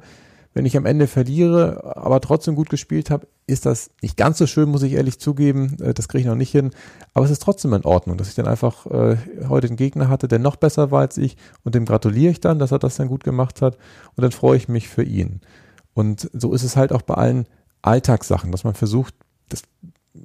[0.53, 4.47] Wenn ich am Ende verliere, aber trotzdem gut gespielt habe, ist das nicht ganz so
[4.47, 5.77] schön, muss ich ehrlich zugeben.
[5.81, 6.71] Äh, das kriege ich noch nicht hin.
[7.13, 10.27] Aber es ist trotzdem in Ordnung, dass ich dann einfach äh, heute einen Gegner hatte,
[10.27, 11.37] der noch besser war als ich.
[11.63, 13.77] Und dem gratuliere ich dann, dass er das dann gut gemacht hat.
[14.15, 15.41] Und dann freue ich mich für ihn.
[15.93, 17.47] Und so ist es halt auch bei allen
[17.81, 19.15] Alltagssachen, dass man versucht,
[19.49, 19.63] das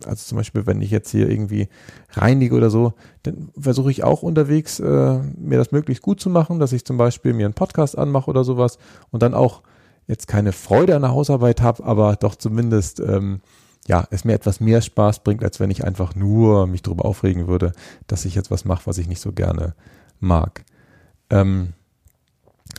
[0.04, 1.68] also zum Beispiel, wenn ich jetzt hier irgendwie
[2.12, 6.58] reinige oder so, dann versuche ich auch unterwegs, äh, mir das möglichst gut zu machen,
[6.58, 8.78] dass ich zum Beispiel mir einen Podcast anmache oder sowas
[9.10, 9.62] und dann auch
[10.08, 13.40] jetzt keine Freude an der Hausarbeit habe, aber doch zumindest ähm,
[13.86, 17.46] ja, es mir etwas mehr Spaß bringt, als wenn ich einfach nur mich darüber aufregen
[17.46, 17.72] würde,
[18.06, 19.74] dass ich jetzt was mache, was ich nicht so gerne
[20.20, 20.64] mag.
[21.30, 21.74] Ähm,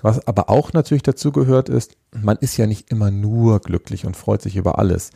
[0.01, 4.15] was aber auch natürlich dazu gehört ist, man ist ja nicht immer nur glücklich und
[4.15, 5.11] freut sich über alles.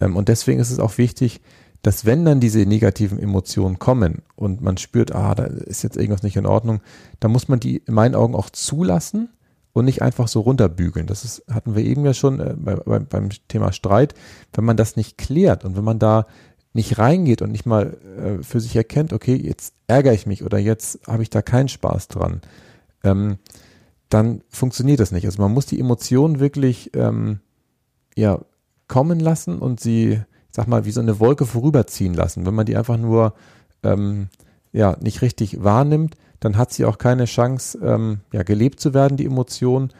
[0.00, 1.40] Ähm, und deswegen ist es auch wichtig,
[1.82, 6.22] dass wenn dann diese negativen Emotionen kommen und man spürt, ah, da ist jetzt irgendwas
[6.22, 6.80] nicht in Ordnung,
[7.20, 9.28] dann muss man die in meinen Augen auch zulassen
[9.74, 11.06] und nicht einfach so runterbügeln.
[11.06, 14.14] Das ist, hatten wir eben ja schon äh, bei, bei, beim Thema Streit.
[14.54, 16.26] Wenn man das nicht klärt und wenn man da
[16.72, 20.58] nicht reingeht und nicht mal äh, für sich erkennt, okay, jetzt ärgere ich mich oder
[20.58, 22.40] jetzt habe ich da keinen Spaß dran,
[23.02, 23.38] ähm,
[24.08, 25.26] dann funktioniert das nicht.
[25.26, 27.40] Also man muss die Emotionen wirklich ähm,
[28.16, 28.40] ja
[28.86, 32.46] kommen lassen und sie, ich sag mal, wie so eine Wolke vorüberziehen lassen.
[32.46, 33.34] Wenn man die einfach nur
[33.82, 34.28] ähm,
[34.72, 39.16] ja, nicht richtig wahrnimmt, dann hat sie auch keine Chance, ähm, ja, gelebt zu werden,
[39.16, 39.90] die Emotion.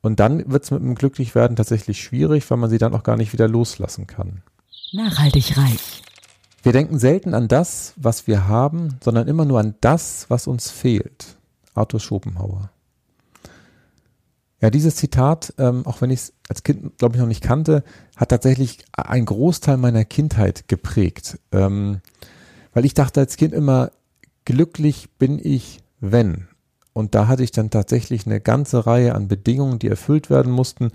[0.00, 3.16] Und dann wird es mit dem Glücklichwerden tatsächlich schwierig, weil man sie dann auch gar
[3.16, 4.42] nicht wieder loslassen kann.
[4.92, 6.02] Nachhaltig reich.
[6.62, 10.70] Wir denken selten an das, was wir haben, sondern immer nur an das, was uns
[10.70, 11.36] fehlt.
[11.74, 12.70] Arthur Schopenhauer.
[14.62, 17.82] Ja, dieses Zitat, ähm, auch wenn ich es als Kind, glaube ich, noch nicht kannte,
[18.16, 21.38] hat tatsächlich einen Großteil meiner Kindheit geprägt.
[21.52, 22.00] Ähm,
[22.72, 23.92] weil ich dachte als Kind immer,
[24.44, 26.48] glücklich bin ich, wenn.
[26.92, 30.90] Und da hatte ich dann tatsächlich eine ganze Reihe an Bedingungen, die erfüllt werden mussten.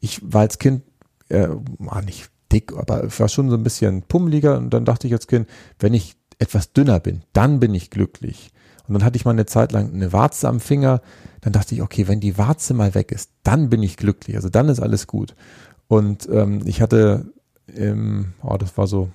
[0.00, 0.82] Ich war als Kind,
[1.28, 5.12] äh, war nicht dick, aber war schon so ein bisschen pummeliger und dann dachte ich
[5.12, 8.50] als Kind, wenn ich etwas dünner bin, dann bin ich glücklich.
[8.86, 11.00] Und dann hatte ich mal eine Zeit lang eine Warze am Finger.
[11.42, 14.34] Dann dachte ich, okay, wenn die Warze mal weg ist, dann bin ich glücklich.
[14.34, 15.36] Also dann ist alles gut.
[15.86, 17.32] Und ähm, ich hatte,
[17.66, 19.10] im, oh, das war so,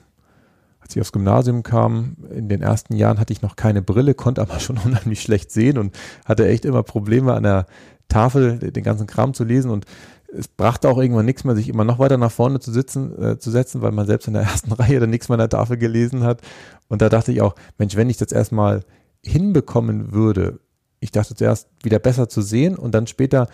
[0.86, 4.42] als ich aufs Gymnasium kam, in den ersten Jahren hatte ich noch keine Brille, konnte
[4.42, 5.96] aber schon unheimlich schlecht sehen und
[6.26, 7.66] hatte echt immer Probleme an der
[8.08, 9.86] Tafel den ganzen Kram zu lesen und
[10.32, 13.40] es brachte auch irgendwann nichts mehr, sich immer noch weiter nach vorne zu sitzen, äh,
[13.40, 15.78] zu setzen, weil man selbst in der ersten Reihe dann nichts mehr an der Tafel
[15.78, 16.42] gelesen hat.
[16.88, 18.82] Und da dachte ich auch, Mensch, wenn ich das erstmal
[19.24, 20.60] hinbekommen würde,
[21.00, 23.48] ich dachte zuerst wieder besser zu sehen und dann später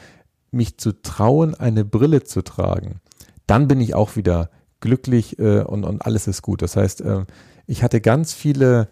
[0.49, 2.99] mich zu trauen, eine Brille zu tragen,
[3.47, 4.49] dann bin ich auch wieder
[4.81, 6.61] glücklich äh, und, und alles ist gut.
[6.61, 7.25] Das heißt, äh,
[7.67, 8.89] ich hatte ganz viele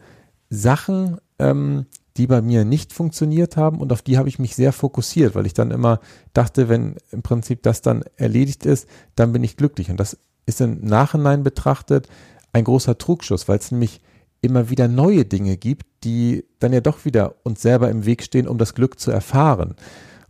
[0.49, 1.85] Sachen, ähm,
[2.17, 5.45] die bei mir nicht funktioniert haben und auf die habe ich mich sehr fokussiert, weil
[5.45, 5.99] ich dann immer
[6.33, 9.89] dachte, wenn im Prinzip das dann erledigt ist, dann bin ich glücklich.
[9.89, 12.07] Und das ist im Nachhinein betrachtet
[12.51, 14.01] ein großer Trugschuss, weil es nämlich
[14.41, 18.47] immer wieder neue Dinge gibt, die dann ja doch wieder uns selber im Weg stehen,
[18.47, 19.75] um das Glück zu erfahren.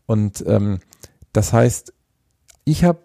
[0.06, 0.80] Und ähm,
[1.34, 1.94] das heißt,
[2.66, 3.00] ich habe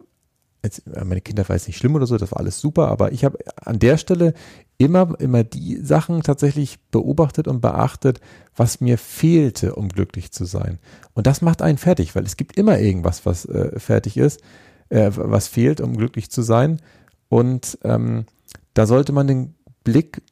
[0.64, 3.24] jetzt, meine Kinder war jetzt nicht schlimm oder so, das war alles super, aber ich
[3.24, 4.34] habe an der Stelle
[4.78, 8.20] immer, immer die Sachen tatsächlich beobachtet und beachtet,
[8.56, 10.78] was mir fehlte, um glücklich zu sein.
[11.12, 14.40] Und das macht einen fertig, weil es gibt immer irgendwas, was äh, fertig ist,
[14.88, 16.80] äh, was fehlt, um glücklich zu sein.
[17.28, 18.26] Und ähm,
[18.74, 20.22] da sollte man den Blick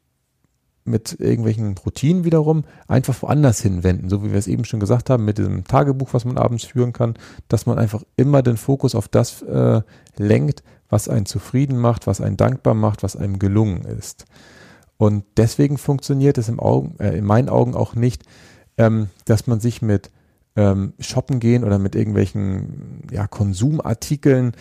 [0.85, 5.25] mit irgendwelchen Routinen wiederum einfach woanders hinwenden, so wie wir es eben schon gesagt haben,
[5.25, 7.15] mit diesem Tagebuch, was man abends führen kann,
[7.49, 9.83] dass man einfach immer den Fokus auf das äh,
[10.17, 14.27] lenkt, was einen zufrieden macht, was einen dankbar macht, was einem gelungen ist.
[14.97, 18.25] Und deswegen funktioniert es im Augen, äh, in meinen Augen auch nicht,
[18.77, 20.11] ähm, dass man sich mit
[20.57, 24.53] ähm, Shoppen gehen oder mit irgendwelchen ja, Konsumartikeln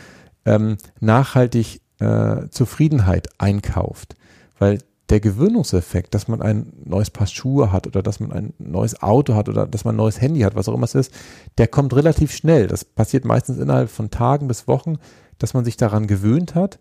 [0.46, 4.16] ähm, nachhaltig äh, Zufriedenheit einkauft.
[4.58, 9.02] Weil der Gewöhnungseffekt, dass man ein neues Paar Schuhe hat oder dass man ein neues
[9.02, 11.14] Auto hat oder dass man ein neues Handy hat, was auch immer es ist,
[11.58, 12.68] der kommt relativ schnell.
[12.68, 14.98] Das passiert meistens innerhalb von Tagen bis Wochen,
[15.38, 16.80] dass man sich daran gewöhnt hat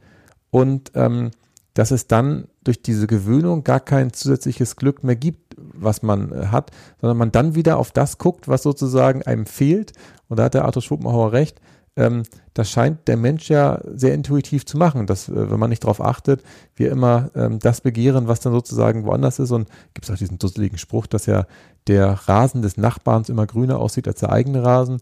[0.51, 1.31] und ähm,
[1.75, 6.47] dass es dann durch diese Gewöhnung gar kein zusätzliches Glück mehr gibt, was man äh,
[6.47, 9.93] hat, sondern man dann wieder auf das guckt, was sozusagen einem fehlt.
[10.29, 11.61] Und da hat der Arthur Schopenhauer recht,
[12.01, 12.23] ähm,
[12.55, 16.01] das scheint der Mensch ja sehr intuitiv zu machen, dass, äh, wenn man nicht darauf
[16.01, 16.43] achtet,
[16.75, 19.51] wir immer ähm, das begehren, was dann sozusagen woanders ist.
[19.51, 21.47] Und gibt es auch diesen dusseligen Spruch, dass ja
[21.87, 25.01] der Rasen des Nachbarns immer grüner aussieht als der eigene Rasen.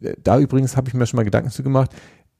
[0.00, 1.90] Äh, da übrigens habe ich mir schon mal Gedanken zu gemacht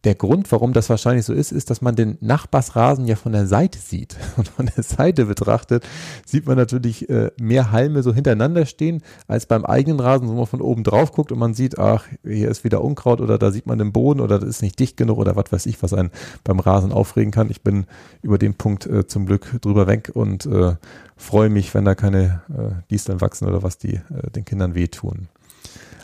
[0.04, 3.46] der Grund, warum das wahrscheinlich so ist, ist, dass man den Nachbarsrasen ja von der
[3.46, 4.16] Seite sieht.
[4.36, 5.84] Und von der Seite betrachtet
[6.26, 10.46] sieht man natürlich äh, mehr Halme so hintereinander stehen, als beim eigenen Rasen, wo man
[10.46, 13.66] von oben drauf guckt und man sieht, ach, hier ist wieder Unkraut oder da sieht
[13.66, 16.10] man den Boden oder das ist nicht dicht genug oder was weiß ich, was einen
[16.42, 17.50] beim Rasen aufregen kann.
[17.50, 17.86] Ich bin
[18.22, 20.74] über den Punkt äh, zum Glück drüber weg und äh,
[21.16, 25.28] freue mich, wenn da keine äh, Disteln wachsen oder was die äh, den Kindern wehtun.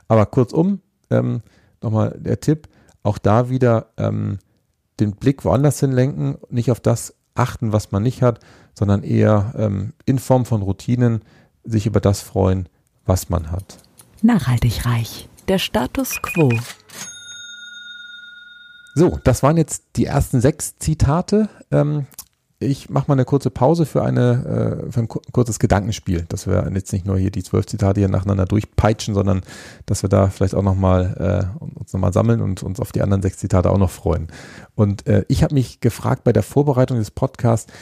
[0.07, 0.81] Aber kurzum,
[1.11, 1.43] ähm,
[1.83, 2.69] nochmal der Tipp,
[3.03, 4.39] auch da wieder ähm,
[5.01, 8.41] den Blick woanders hinlenken, nicht auf das achten, was man nicht hat,
[8.75, 11.23] sondern eher ähm, in Form von Routinen
[11.65, 12.69] sich über das freuen,
[13.07, 13.79] was man hat.
[14.23, 15.29] Nachhaltig reich.
[15.47, 16.51] Der Status quo.
[18.95, 21.49] So, das waren jetzt die ersten sechs Zitate.
[21.71, 22.07] Ähm,
[22.61, 26.69] ich mache mal eine kurze Pause für, eine, äh, für ein kurzes Gedankenspiel, dass wir
[26.75, 29.43] jetzt nicht nur hier die zwölf Zitate hier nacheinander durchpeitschen, sondern
[29.87, 33.23] dass wir da vielleicht auch nochmal äh, uns nochmal sammeln und uns auf die anderen
[33.23, 34.27] sechs Zitate auch noch freuen.
[34.75, 37.73] Und äh, ich habe mich gefragt bei der Vorbereitung des Podcasts,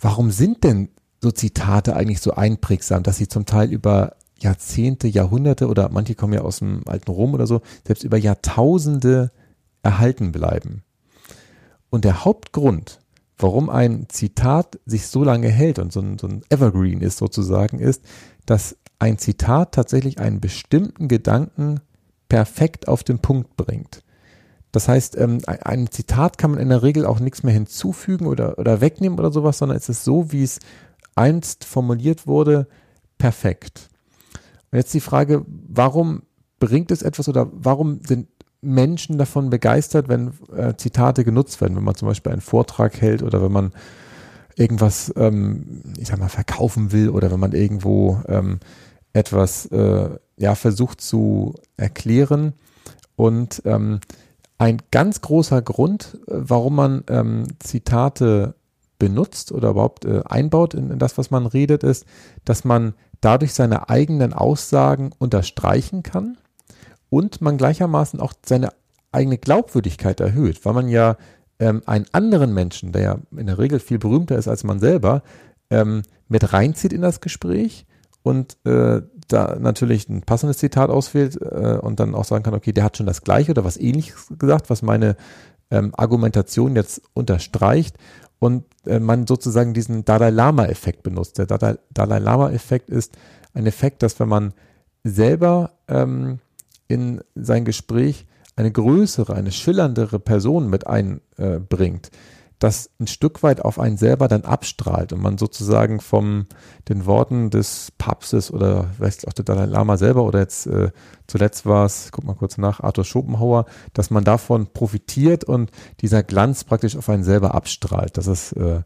[0.00, 0.88] warum sind denn
[1.22, 6.32] so Zitate eigentlich so einprägsam, dass sie zum Teil über Jahrzehnte, Jahrhunderte oder manche kommen
[6.32, 9.30] ja aus dem alten Rom oder so, selbst über Jahrtausende
[9.82, 10.82] erhalten bleiben.
[11.90, 13.00] Und der Hauptgrund,
[13.38, 17.78] warum ein Zitat sich so lange hält und so ein, so ein Evergreen ist sozusagen,
[17.78, 18.04] ist,
[18.46, 21.80] dass ein Zitat tatsächlich einen bestimmten Gedanken
[22.28, 24.02] perfekt auf den Punkt bringt.
[24.72, 28.58] Das heißt, ähm, ein Zitat kann man in der Regel auch nichts mehr hinzufügen oder,
[28.58, 30.58] oder wegnehmen oder sowas, sondern es ist so, wie es
[31.14, 32.68] einst formuliert wurde,
[33.16, 33.88] perfekt.
[34.70, 36.22] Und jetzt die Frage, warum
[36.60, 38.28] bringt es etwas oder warum sind
[38.60, 43.22] Menschen davon begeistert, wenn äh, Zitate genutzt werden, wenn man zum Beispiel einen Vortrag hält
[43.22, 43.72] oder wenn man
[44.56, 48.58] irgendwas, ähm, ich sag mal, verkaufen will oder wenn man irgendwo ähm,
[49.12, 52.54] etwas äh, ja versucht zu erklären.
[53.14, 54.00] Und ähm,
[54.58, 58.54] ein ganz großer Grund, äh, warum man ähm, Zitate
[58.98, 62.04] benutzt oder überhaupt äh, einbaut in, in das, was man redet, ist,
[62.44, 66.36] dass man dadurch seine eigenen Aussagen unterstreichen kann
[67.10, 68.70] und man gleichermaßen auch seine
[69.12, 71.16] eigene Glaubwürdigkeit erhöht, weil man ja
[71.58, 75.22] ähm, einen anderen Menschen, der ja in der Regel viel berühmter ist als man selber,
[75.70, 77.86] ähm, mit reinzieht in das Gespräch
[78.22, 82.72] und äh, da natürlich ein passendes Zitat auswählt äh, und dann auch sagen kann, okay,
[82.72, 85.16] der hat schon das gleiche oder was ähnliches gesagt, was meine
[85.70, 87.96] ähm, Argumentation jetzt unterstreicht
[88.38, 91.38] und äh, man sozusagen diesen Dalai Lama-Effekt benutzt.
[91.38, 93.16] Der Dalai, Dalai Lama-Effekt ist
[93.54, 94.54] ein Effekt, dass wenn man
[95.04, 96.38] selber ähm,
[96.88, 102.10] in sein Gespräch eine größere, eine schillerndere Person mit einbringt, äh,
[102.58, 106.46] das ein Stück weit auf einen selber dann abstrahlt und man sozusagen vom
[106.88, 110.90] den Worten des Papstes oder weiß auch der Dalai Lama selber oder jetzt äh,
[111.28, 115.70] zuletzt war es, guck mal kurz nach, Arthur Schopenhauer, dass man davon profitiert und
[116.00, 118.16] dieser Glanz praktisch auf einen selber abstrahlt.
[118.16, 118.82] Das ist äh,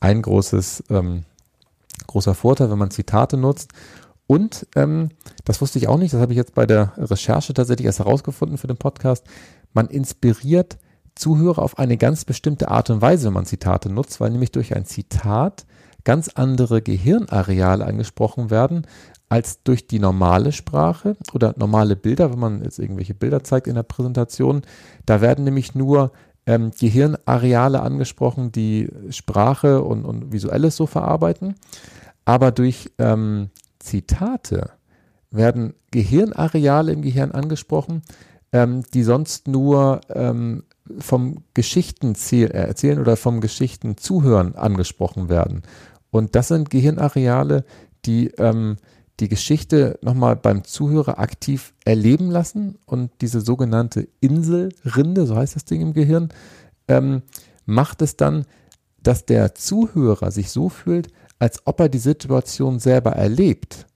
[0.00, 1.22] ein großes ähm,
[2.06, 3.70] großer Vorteil, wenn man Zitate nutzt.
[4.32, 5.10] Und ähm,
[5.44, 8.56] das wusste ich auch nicht, das habe ich jetzt bei der Recherche tatsächlich erst herausgefunden
[8.56, 9.26] für den Podcast.
[9.74, 10.78] Man inspiriert
[11.14, 14.74] Zuhörer auf eine ganz bestimmte Art und Weise, wenn man Zitate nutzt, weil nämlich durch
[14.74, 15.66] ein Zitat
[16.04, 18.86] ganz andere Gehirnareale angesprochen werden
[19.28, 23.74] als durch die normale Sprache oder normale Bilder, wenn man jetzt irgendwelche Bilder zeigt in
[23.74, 24.62] der Präsentation.
[25.04, 26.10] Da werden nämlich nur
[26.46, 31.56] ähm, Gehirnareale angesprochen, die Sprache und, und Visuelles so verarbeiten.
[32.24, 33.50] Aber durch ähm,
[33.82, 34.70] Zitate
[35.30, 38.02] werden Gehirnareale im Gehirn angesprochen,
[38.52, 40.64] ähm, die sonst nur ähm,
[40.98, 45.62] vom Geschichten äh, erzählen oder vom Geschichten zuhören angesprochen werden.
[46.10, 47.64] Und das sind Gehirnareale,
[48.04, 48.76] die ähm,
[49.20, 55.64] die Geschichte nochmal beim Zuhörer aktiv erleben lassen und diese sogenannte Inselrinde, so heißt das
[55.64, 56.30] Ding im Gehirn,
[56.88, 57.22] ähm,
[57.64, 58.46] macht es dann,
[59.02, 61.08] dass der Zuhörer sich so fühlt,
[61.42, 63.88] als ob er die Situation selber erlebt,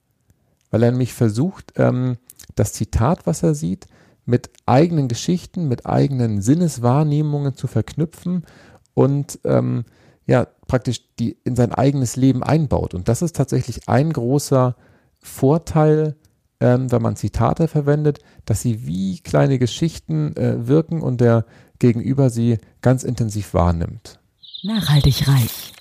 [0.69, 2.17] weil er nämlich versucht, ähm,
[2.55, 3.87] das Zitat, was er sieht,
[4.25, 8.45] mit eigenen Geschichten, mit eigenen Sinneswahrnehmungen zu verknüpfen
[8.93, 9.85] und ähm,
[10.25, 12.93] ja, praktisch die in sein eigenes Leben einbaut.
[12.93, 14.75] Und das ist tatsächlich ein großer
[15.21, 16.17] Vorteil,
[16.59, 21.45] ähm, wenn man Zitate verwendet, dass sie wie kleine Geschichten äh, wirken und der
[21.79, 24.19] Gegenüber sie ganz intensiv wahrnimmt.
[24.63, 25.71] Nachhaltig reich.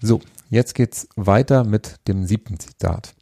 [0.00, 3.14] So, jetzt geht's weiter mit dem siebten Zitat.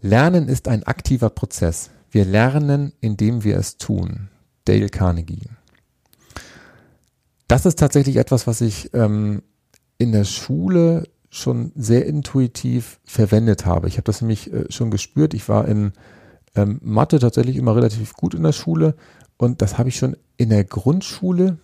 [0.00, 1.90] Lernen ist ein aktiver Prozess.
[2.10, 4.28] Wir lernen, indem wir es tun.
[4.64, 5.48] Dale Carnegie.
[7.48, 9.42] Das ist tatsächlich etwas, was ich ähm,
[9.98, 13.88] in der Schule schon sehr intuitiv verwendet habe.
[13.88, 15.34] Ich habe das nämlich äh, schon gespürt.
[15.34, 15.92] Ich war in
[16.54, 18.94] ähm, Mathe tatsächlich immer relativ gut in der Schule
[19.38, 21.58] und das habe ich schon in der Grundschule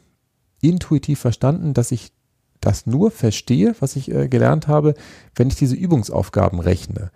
[0.60, 2.12] intuitiv verstanden, dass ich
[2.60, 4.94] das nur verstehe, was ich äh, gelernt habe,
[5.34, 7.10] wenn ich diese Übungsaufgaben rechne.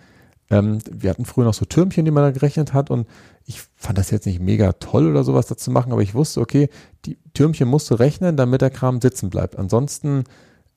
[0.51, 3.07] Ähm, wir hatten früher noch so Türmchen, die man da gerechnet hat und
[3.47, 6.69] ich fand das jetzt nicht mega toll oder sowas dazu machen, aber ich wusste, okay,
[7.05, 9.59] die Türmchen musst du rechnen, damit der Kram sitzen bleibt.
[9.59, 10.25] Ansonsten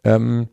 [0.04, 0.47] ähm,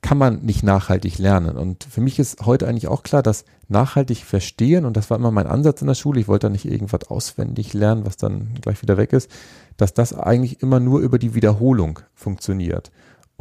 [0.00, 1.56] kann man nicht nachhaltig lernen.
[1.56, 5.30] Und für mich ist heute eigentlich auch klar, dass nachhaltig verstehen, und das war immer
[5.30, 8.82] mein Ansatz in der Schule, ich wollte da nicht irgendwas auswendig lernen, was dann gleich
[8.82, 9.30] wieder weg ist,
[9.76, 12.90] dass das eigentlich immer nur über die Wiederholung funktioniert.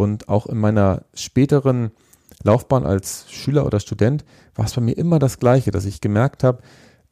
[0.01, 1.91] Und auch in meiner späteren
[2.43, 6.43] Laufbahn als Schüler oder Student war es bei mir immer das Gleiche, dass ich gemerkt
[6.43, 6.63] habe,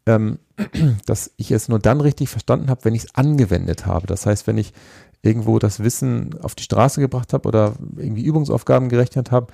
[0.07, 0.39] ähm,
[1.05, 4.07] dass ich es nur dann richtig verstanden habe, wenn ich es angewendet habe.
[4.07, 4.73] Das heißt, wenn ich
[5.21, 9.53] irgendwo das Wissen auf die Straße gebracht habe oder irgendwie Übungsaufgaben gerechnet habe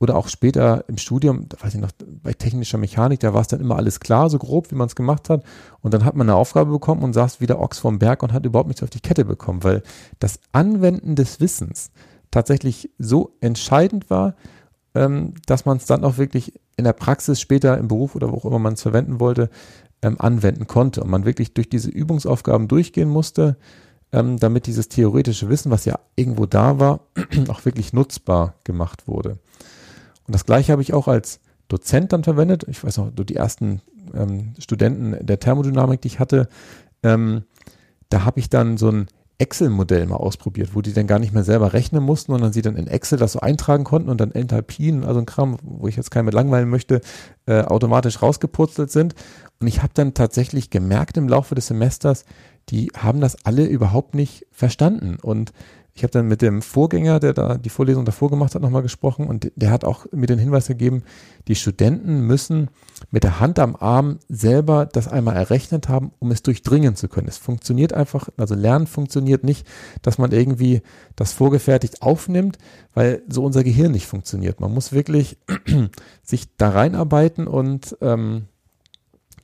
[0.00, 1.92] oder auch später im Studium, da weiß ich noch,
[2.24, 4.96] bei technischer Mechanik, da war es dann immer alles klar, so grob, wie man es
[4.96, 5.44] gemacht hat.
[5.82, 8.44] Und dann hat man eine Aufgabe bekommen und saß wieder Ochs vom Berg und hat
[8.44, 9.84] überhaupt nichts auf die Kette bekommen, weil
[10.18, 11.92] das Anwenden des Wissens
[12.32, 14.34] tatsächlich so entscheidend war,
[14.94, 18.36] ähm, dass man es dann auch wirklich in der Praxis später im Beruf oder wo
[18.36, 19.48] auch immer man es verwenden wollte,
[20.02, 23.56] ähm, anwenden konnte und man wirklich durch diese Übungsaufgaben durchgehen musste,
[24.10, 27.00] ähm, damit dieses theoretische Wissen, was ja irgendwo da war,
[27.48, 29.38] auch wirklich nutzbar gemacht wurde.
[30.26, 32.64] Und das gleiche habe ich auch als Dozent dann verwendet.
[32.68, 33.80] Ich weiß noch, die ersten
[34.14, 36.48] ähm, Studenten der Thermodynamik, die ich hatte,
[37.02, 37.44] ähm,
[38.08, 39.06] da habe ich dann so ein
[39.42, 42.76] Excel-Modell mal ausprobiert, wo die dann gar nicht mehr selber rechnen mussten, sondern sie dann
[42.76, 46.12] in Excel das so eintragen konnten und dann Enthalpien, also ein Kram, wo ich jetzt
[46.12, 47.00] keinen mit langweilen möchte,
[47.46, 49.16] äh, automatisch rausgepurzelt sind.
[49.60, 52.24] Und ich habe dann tatsächlich gemerkt im Laufe des Semesters,
[52.68, 55.18] die haben das alle überhaupt nicht verstanden.
[55.20, 55.52] Und
[55.94, 59.26] ich habe dann mit dem Vorgänger, der da die Vorlesung davor gemacht hat, nochmal gesprochen
[59.26, 61.02] und der hat auch mir den Hinweis gegeben,
[61.48, 62.70] die Studenten müssen
[63.10, 67.28] mit der Hand am Arm selber das einmal errechnet haben, um es durchdringen zu können.
[67.28, 69.66] Es funktioniert einfach, also Lernen funktioniert nicht,
[70.00, 70.80] dass man irgendwie
[71.14, 72.56] das vorgefertigt aufnimmt,
[72.94, 74.60] weil so unser Gehirn nicht funktioniert.
[74.60, 75.36] Man muss wirklich
[76.22, 78.46] sich da reinarbeiten und ähm,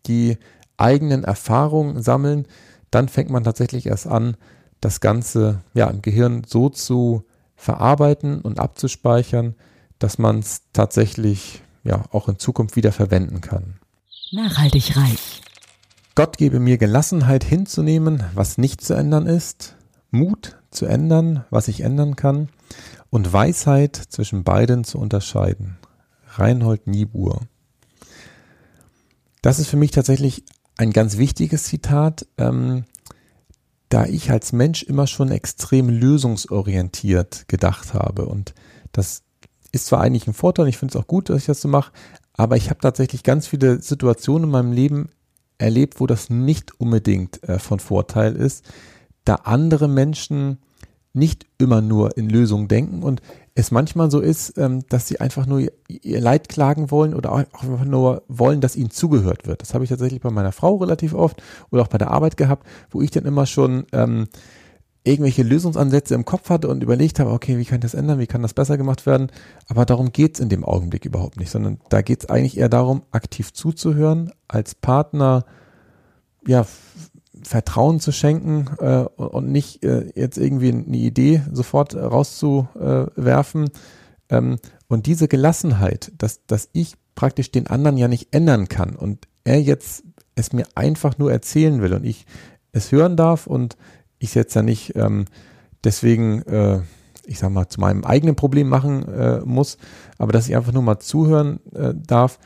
[0.06, 0.38] die
[0.78, 2.46] eigenen Erfahrungen sammeln.
[2.90, 4.38] Dann fängt man tatsächlich erst an,
[4.80, 7.24] das Ganze ja im Gehirn so zu
[7.56, 9.54] verarbeiten und abzuspeichern,
[9.98, 13.78] dass man es tatsächlich ja auch in Zukunft wieder verwenden kann.
[14.30, 15.42] Nachhaltig reich.
[16.14, 19.76] Gott gebe mir Gelassenheit hinzunehmen, was nicht zu ändern ist,
[20.10, 22.48] Mut zu ändern, was ich ändern kann
[23.10, 25.78] und Weisheit zwischen beiden zu unterscheiden.
[26.34, 27.42] Reinhold Niebuhr.
[29.42, 30.44] Das ist für mich tatsächlich
[30.76, 32.84] ein ganz wichtiges Zitat, ähm,
[33.88, 38.26] da ich als Mensch immer schon extrem lösungsorientiert gedacht habe.
[38.26, 38.54] Und
[38.92, 39.22] das
[39.72, 41.92] ist zwar eigentlich ein Vorteil, ich finde es auch gut, dass ich das so mache,
[42.34, 45.10] aber ich habe tatsächlich ganz viele Situationen in meinem Leben
[45.58, 48.64] erlebt, wo das nicht unbedingt äh, von Vorteil ist,
[49.24, 50.58] da andere Menschen
[51.12, 53.20] nicht immer nur in Lösungen denken und
[53.58, 57.38] es manchmal so ist, ähm, dass sie einfach nur ihr Leid klagen wollen oder auch
[57.38, 59.62] einfach nur wollen, dass ihnen zugehört wird.
[59.62, 61.42] Das habe ich tatsächlich bei meiner Frau relativ oft
[61.72, 64.28] oder auch bei der Arbeit gehabt, wo ich dann immer schon ähm,
[65.02, 68.28] irgendwelche Lösungsansätze im Kopf hatte und überlegt habe, okay, wie kann ich das ändern, wie
[68.28, 69.32] kann das besser gemacht werden?
[69.66, 73.52] Aber darum geht's in dem Augenblick überhaupt nicht, sondern da geht's eigentlich eher darum, aktiv
[73.52, 75.44] zuzuhören, als Partner
[76.46, 76.64] ja
[77.42, 83.70] Vertrauen zu schenken äh, und nicht äh, jetzt irgendwie eine Idee sofort rauszuwerfen.
[84.30, 84.58] Ähm,
[84.88, 89.60] und diese Gelassenheit, dass, dass ich praktisch den anderen ja nicht ändern kann und er
[89.60, 92.26] jetzt es mir einfach nur erzählen will und ich
[92.72, 93.76] es hören darf und
[94.18, 95.24] ich es jetzt ja nicht ähm,
[95.84, 96.80] deswegen, äh,
[97.26, 99.78] ich sag mal, zu meinem eigenen Problem machen äh, muss,
[100.16, 102.38] aber dass ich einfach nur mal zuhören äh, darf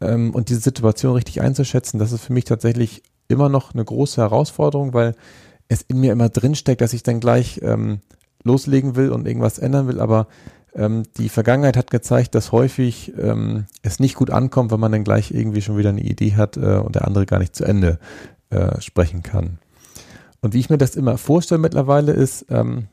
[0.00, 4.20] ähm, und diese Situation richtig einzuschätzen, das ist für mich tatsächlich immer noch eine große
[4.20, 5.14] Herausforderung, weil
[5.68, 8.00] es in mir immer drinsteckt, dass ich dann gleich ähm,
[8.42, 10.28] loslegen will und irgendwas ändern will, aber
[10.74, 15.04] ähm, die Vergangenheit hat gezeigt, dass häufig ähm, es nicht gut ankommt, wenn man dann
[15.04, 17.98] gleich irgendwie schon wieder eine Idee hat äh, und der andere gar nicht zu Ende
[18.50, 19.58] äh, sprechen kann.
[20.40, 22.88] Und wie ich mir das immer vorstelle mittlerweile ist, ähm,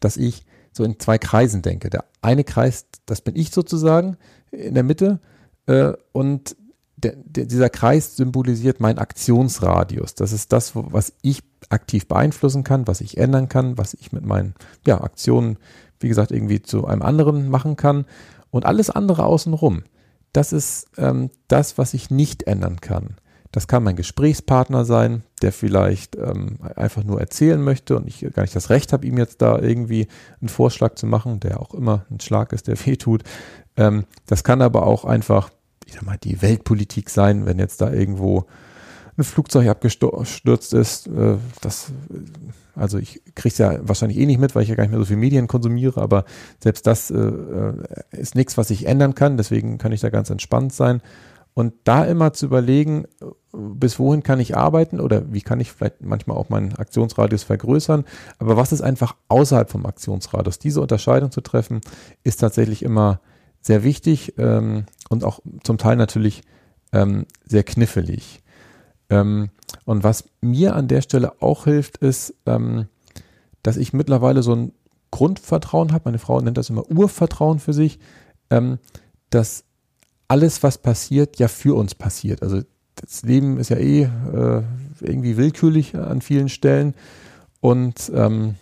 [0.00, 1.90] dass ich so in zwei Kreisen denke.
[1.90, 4.16] Der eine Kreis, das bin ich sozusagen
[4.52, 5.20] in der Mitte
[5.66, 6.56] äh, und
[7.02, 10.14] der, der, dieser Kreis symbolisiert mein Aktionsradius.
[10.14, 14.24] Das ist das, was ich aktiv beeinflussen kann, was ich ändern kann, was ich mit
[14.24, 14.54] meinen
[14.86, 15.58] ja, Aktionen,
[16.00, 18.04] wie gesagt, irgendwie zu einem anderen machen kann.
[18.50, 19.84] Und alles andere außenrum,
[20.32, 23.16] das ist ähm, das, was ich nicht ändern kann.
[23.52, 28.42] Das kann mein Gesprächspartner sein, der vielleicht ähm, einfach nur erzählen möchte und ich gar
[28.42, 30.08] nicht das Recht habe, ihm jetzt da irgendwie
[30.40, 33.22] einen Vorschlag zu machen, der auch immer ein Schlag ist, der weh tut.
[33.76, 35.50] Ähm, das kann aber auch einfach
[35.88, 38.44] ich sag mal, die Weltpolitik sein, wenn jetzt da irgendwo
[39.16, 41.08] ein Flugzeug abgestürzt ist.
[41.08, 41.90] Äh, das,
[42.74, 45.00] also ich kriege es ja wahrscheinlich eh nicht mit, weil ich ja gar nicht mehr
[45.00, 46.24] so viel Medien konsumiere, aber
[46.62, 47.72] selbst das äh, äh,
[48.12, 51.00] ist nichts, was ich ändern kann, deswegen kann ich da ganz entspannt sein.
[51.54, 53.06] Und da immer zu überlegen,
[53.52, 58.04] bis wohin kann ich arbeiten oder wie kann ich vielleicht manchmal auch meinen Aktionsradius vergrößern,
[58.38, 60.60] aber was ist einfach außerhalb vom Aktionsradius?
[60.60, 61.80] Diese Unterscheidung zu treffen,
[62.22, 63.20] ist tatsächlich immer
[63.60, 66.42] sehr wichtig ähm, und auch zum Teil natürlich
[66.92, 68.42] ähm, sehr knifflig.
[69.10, 69.50] Ähm,
[69.84, 72.86] und was mir an der Stelle auch hilft, ist, ähm,
[73.62, 74.72] dass ich mittlerweile so ein
[75.10, 77.98] Grundvertrauen habe, meine Frau nennt das immer Urvertrauen für sich,
[78.50, 78.78] ähm,
[79.30, 79.64] dass
[80.28, 82.42] alles, was passiert, ja für uns passiert.
[82.42, 82.62] Also
[82.96, 84.62] das Leben ist ja eh äh,
[85.00, 86.94] irgendwie willkürlich an vielen Stellen
[87.60, 88.56] und ähm,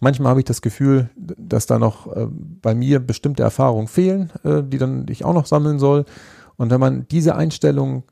[0.00, 4.62] Manchmal habe ich das Gefühl, dass da noch äh, bei mir bestimmte Erfahrungen fehlen, äh,
[4.62, 6.04] die dann ich auch noch sammeln soll.
[6.56, 8.04] Und wenn man diese Einstellung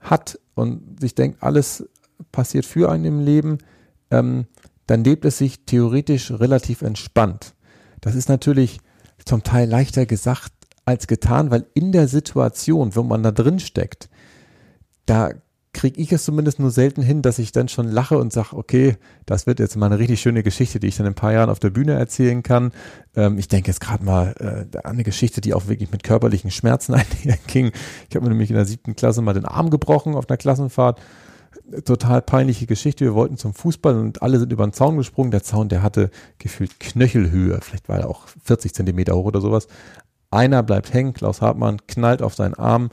[0.00, 1.88] hat und sich denkt, alles
[2.32, 3.58] passiert für einen im Leben,
[4.10, 4.46] ähm,
[4.86, 7.54] dann lebt es sich theoretisch relativ entspannt.
[8.00, 8.80] Das ist natürlich
[9.24, 10.52] zum Teil leichter gesagt
[10.84, 14.08] als getan, weil in der Situation, wo man da drin steckt,
[15.06, 15.30] da
[15.82, 18.98] kriege ich es zumindest nur selten hin, dass ich dann schon lache und sage, okay,
[19.26, 21.50] das wird jetzt mal eine richtig schöne Geschichte, die ich dann in ein paar Jahren
[21.50, 22.70] auf der Bühne erzählen kann.
[23.16, 26.52] Ähm, ich denke jetzt gerade mal äh, an eine Geschichte, die auch wirklich mit körperlichen
[26.52, 27.72] Schmerzen einherging.
[28.08, 31.00] Ich habe mir nämlich in der siebten Klasse mal den Arm gebrochen auf einer Klassenfahrt.
[31.84, 33.04] Total peinliche Geschichte.
[33.04, 35.32] Wir wollten zum Fußball und alle sind über den Zaun gesprungen.
[35.32, 37.58] Der Zaun, der hatte gefühlt Knöchelhöhe.
[37.60, 39.66] Vielleicht war er auch 40 Zentimeter hoch oder sowas.
[40.30, 41.12] Einer bleibt hängen.
[41.12, 42.90] Klaus Hartmann knallt auf seinen Arm.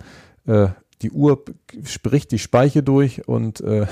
[0.47, 0.69] Äh,
[1.01, 1.43] die Uhr
[1.83, 3.87] spricht die Speiche durch und äh,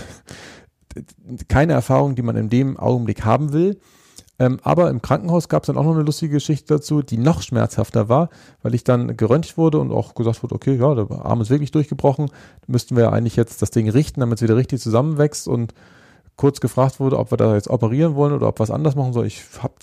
[1.47, 3.79] keine Erfahrung, die man in dem Augenblick haben will.
[4.39, 7.41] Ähm, aber im Krankenhaus gab es dann auch noch eine lustige Geschichte dazu, die noch
[7.41, 8.29] schmerzhafter war,
[8.61, 11.71] weil ich dann geröntgt wurde und auch gesagt wurde, okay, ja, der Arm ist wirklich
[11.71, 12.29] durchgebrochen,
[12.67, 15.73] müssten wir eigentlich jetzt das Ding richten, damit es wieder richtig zusammenwächst und
[16.35, 19.25] kurz gefragt wurde, ob wir da jetzt operieren wollen oder ob was anders machen soll.
[19.25, 19.73] Ich habe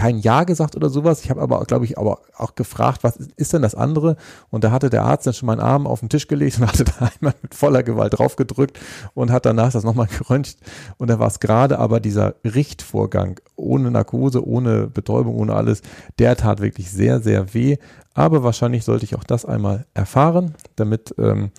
[0.00, 1.22] kein Ja gesagt oder sowas.
[1.22, 4.16] Ich habe aber, glaube ich, aber auch gefragt, was ist denn das andere?
[4.48, 6.84] Und da hatte der Arzt dann schon meinen Arm auf den Tisch gelegt und hatte
[6.84, 8.80] da einmal mit voller Gewalt draufgedrückt
[9.12, 10.56] und hat danach das nochmal geröntgt.
[10.96, 15.82] Und da war es gerade aber dieser Richtvorgang ohne Narkose, ohne Betäubung, ohne alles,
[16.18, 17.76] der tat wirklich sehr, sehr weh.
[18.14, 21.50] Aber wahrscheinlich sollte ich auch das einmal erfahren, damit ähm,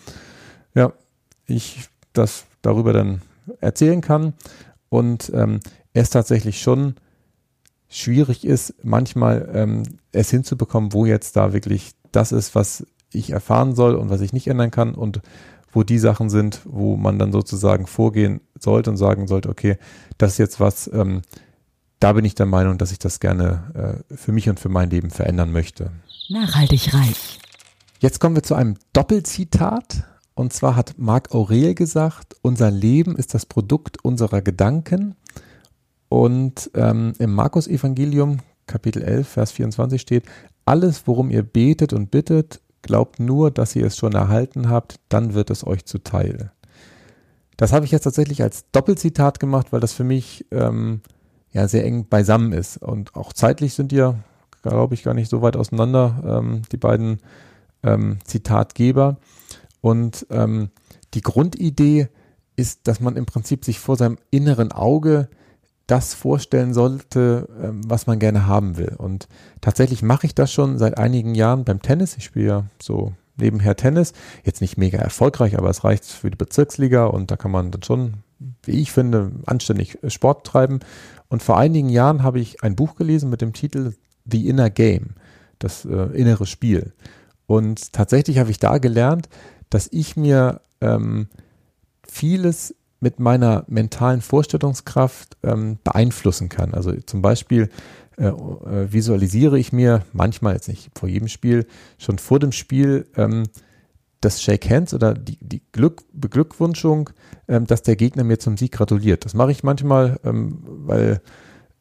[0.73, 0.93] ja,
[1.45, 3.21] ich das darüber dann
[3.59, 4.33] erzählen kann.
[4.89, 5.59] Und ähm,
[5.93, 6.95] es tatsächlich schon
[7.91, 13.75] schwierig ist, manchmal ähm, es hinzubekommen, wo jetzt da wirklich das ist, was ich erfahren
[13.75, 15.21] soll und was ich nicht ändern kann und
[15.71, 19.77] wo die Sachen sind, wo man dann sozusagen vorgehen sollte und sagen sollte, okay,
[20.17, 21.21] das ist jetzt was, ähm,
[21.99, 24.89] da bin ich der Meinung, dass ich das gerne äh, für mich und für mein
[24.89, 25.91] Leben verändern möchte.
[26.29, 27.39] Nachhaltig reich.
[27.99, 30.05] Jetzt kommen wir zu einem Doppelzitat.
[30.33, 35.15] Und zwar hat Marc Aurel gesagt, unser Leben ist das Produkt unserer Gedanken.
[36.11, 40.25] Und ähm, im Markus-Evangelium, Kapitel 11, Vers 24 steht,
[40.65, 45.35] alles, worum ihr betet und bittet, glaubt nur, dass ihr es schon erhalten habt, dann
[45.35, 46.51] wird es euch zuteil.
[47.55, 50.99] Das habe ich jetzt tatsächlich als Doppelzitat gemacht, weil das für mich ähm,
[51.53, 52.75] ja sehr eng beisammen ist.
[52.75, 54.15] Und auch zeitlich sind ja,
[54.63, 57.19] glaube ich, gar nicht so weit auseinander, ähm, die beiden
[57.83, 59.15] ähm, Zitatgeber.
[59.79, 60.71] Und ähm,
[61.13, 62.09] die Grundidee
[62.57, 65.29] ist, dass man im Prinzip sich vor seinem inneren Auge
[65.87, 68.95] das vorstellen sollte, ähm, was man gerne haben will.
[68.97, 69.27] Und
[69.59, 72.17] tatsächlich mache ich das schon seit einigen Jahren beim Tennis.
[72.17, 74.13] Ich spiele ja so nebenher Tennis.
[74.43, 77.83] Jetzt nicht mega erfolgreich, aber es reicht für die Bezirksliga und da kann man dann
[77.83, 78.13] schon,
[78.63, 80.79] wie ich finde, anständig Sport treiben.
[81.27, 83.93] Und vor einigen Jahren habe ich ein Buch gelesen mit dem Titel
[84.25, 85.15] The Inner Game,
[85.59, 86.93] das äh, innere Spiel.
[87.47, 89.27] Und tatsächlich habe ich da gelernt,
[89.69, 91.27] dass ich mir ähm,
[92.07, 96.73] vieles mit meiner mentalen Vorstellungskraft ähm, beeinflussen kann.
[96.73, 97.69] Also zum Beispiel
[98.17, 101.65] äh, äh, visualisiere ich mir manchmal, jetzt nicht vor jedem Spiel,
[101.97, 103.43] schon vor dem Spiel ähm,
[104.21, 107.09] das Shake Hands oder die, die Glück, Beglückwunschung,
[107.47, 109.25] ähm, dass der Gegner mir zum Sieg gratuliert.
[109.25, 111.21] Das mache ich manchmal, ähm, weil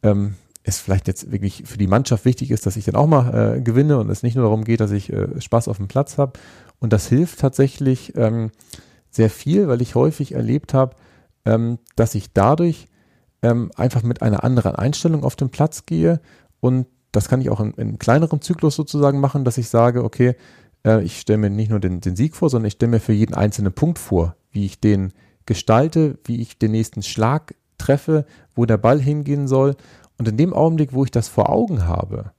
[0.02, 3.56] ähm, es vielleicht jetzt wirklich für die Mannschaft wichtig ist, dass ich dann auch mal
[3.56, 6.16] äh, gewinne und es nicht nur darum geht, dass ich äh, Spaß auf dem Platz
[6.16, 6.32] habe.
[6.78, 8.50] Und das hilft tatsächlich ähm,
[9.10, 10.96] sehr viel, weil ich häufig erlebt habe,
[11.44, 12.86] ähm, dass ich dadurch
[13.42, 16.20] ähm, einfach mit einer anderen Einstellung auf den Platz gehe
[16.60, 20.36] und das kann ich auch in, in kleineren Zyklus sozusagen machen, dass ich sage, okay,
[20.84, 23.12] äh, ich stelle mir nicht nur den, den Sieg vor, sondern ich stelle mir für
[23.12, 25.12] jeden einzelnen Punkt vor, wie ich den
[25.46, 29.76] gestalte, wie ich den nächsten Schlag treffe, wo der Ball hingehen soll.
[30.18, 32.32] Und in dem Augenblick, wo ich das vor Augen habe,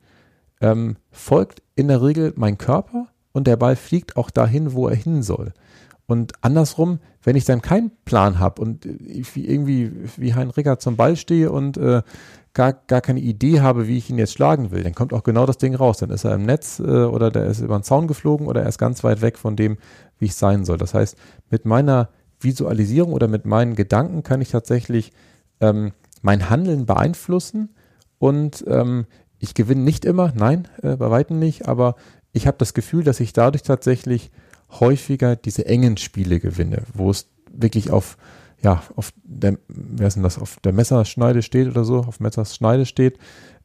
[0.61, 4.95] ähm, folgt in der Regel mein Körper und der Ball fliegt auch dahin, wo er
[4.95, 5.53] hin soll.
[6.12, 10.97] Und andersrum, wenn ich dann keinen Plan habe und ich irgendwie wie Hein Ricker zum
[10.97, 12.01] Ball stehe und äh,
[12.53, 15.45] gar, gar keine Idee habe, wie ich ihn jetzt schlagen will, dann kommt auch genau
[15.45, 15.99] das Ding raus.
[15.99, 18.68] Dann ist er im Netz äh, oder der ist über den Zaun geflogen oder er
[18.68, 19.78] ist ganz weit weg von dem,
[20.20, 20.78] wie ich sein soll.
[20.78, 21.16] Das heißt,
[21.49, 22.09] mit meiner
[22.41, 25.14] Visualisierung oder mit meinen Gedanken kann ich tatsächlich
[25.62, 27.70] ähm, mein Handeln beeinflussen
[28.20, 29.05] und ähm,
[29.39, 31.95] ich gewinne nicht immer, nein, äh, bei weitem nicht, aber
[32.34, 34.30] ich habe das Gefühl, dass ich dadurch tatsächlich
[34.80, 38.17] häufiger diese engen Spiele gewinne, wo es wirklich auf,
[38.61, 42.86] ja, auf der, wer ist denn das, auf der Messerschneide steht oder so, auf Messerschneide
[42.86, 43.17] steht,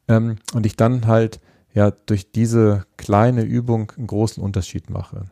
[0.07, 1.39] ähm, und ich dann halt
[1.73, 5.25] ja durch diese kleine Übung einen großen Unterschied mache.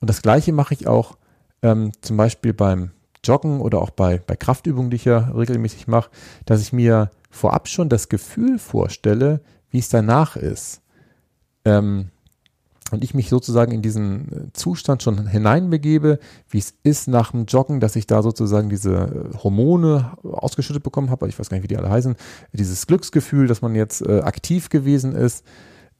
[0.00, 1.16] Und das gleiche mache ich auch
[1.62, 2.90] ähm, zum Beispiel beim
[3.24, 6.10] Joggen oder auch bei, bei Kraftübungen, die ich ja regelmäßig mache,
[6.44, 9.40] dass ich mir vorab schon das Gefühl vorstelle,
[9.70, 10.82] wie es danach ist.
[11.64, 12.10] Ähm,
[12.90, 16.18] und ich mich sozusagen in diesen äh, Zustand schon hineinbegebe,
[16.48, 18.94] wie es ist nach dem Joggen, dass ich da sozusagen diese
[19.34, 22.16] äh, Hormone ausgeschüttet bekommen habe, ich weiß gar nicht, wie die alle heißen,
[22.52, 25.44] dieses Glücksgefühl, dass man jetzt äh, aktiv gewesen ist.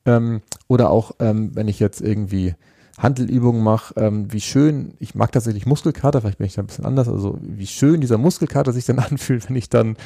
[0.05, 2.55] Ähm, oder auch, ähm, wenn ich jetzt irgendwie
[2.99, 6.85] Handelübungen mache, ähm, wie schön, ich mag tatsächlich Muskelkater, vielleicht bin ich da ein bisschen
[6.85, 9.97] anders, also wie schön dieser Muskelkater sich dann anfühlt, wenn ich dann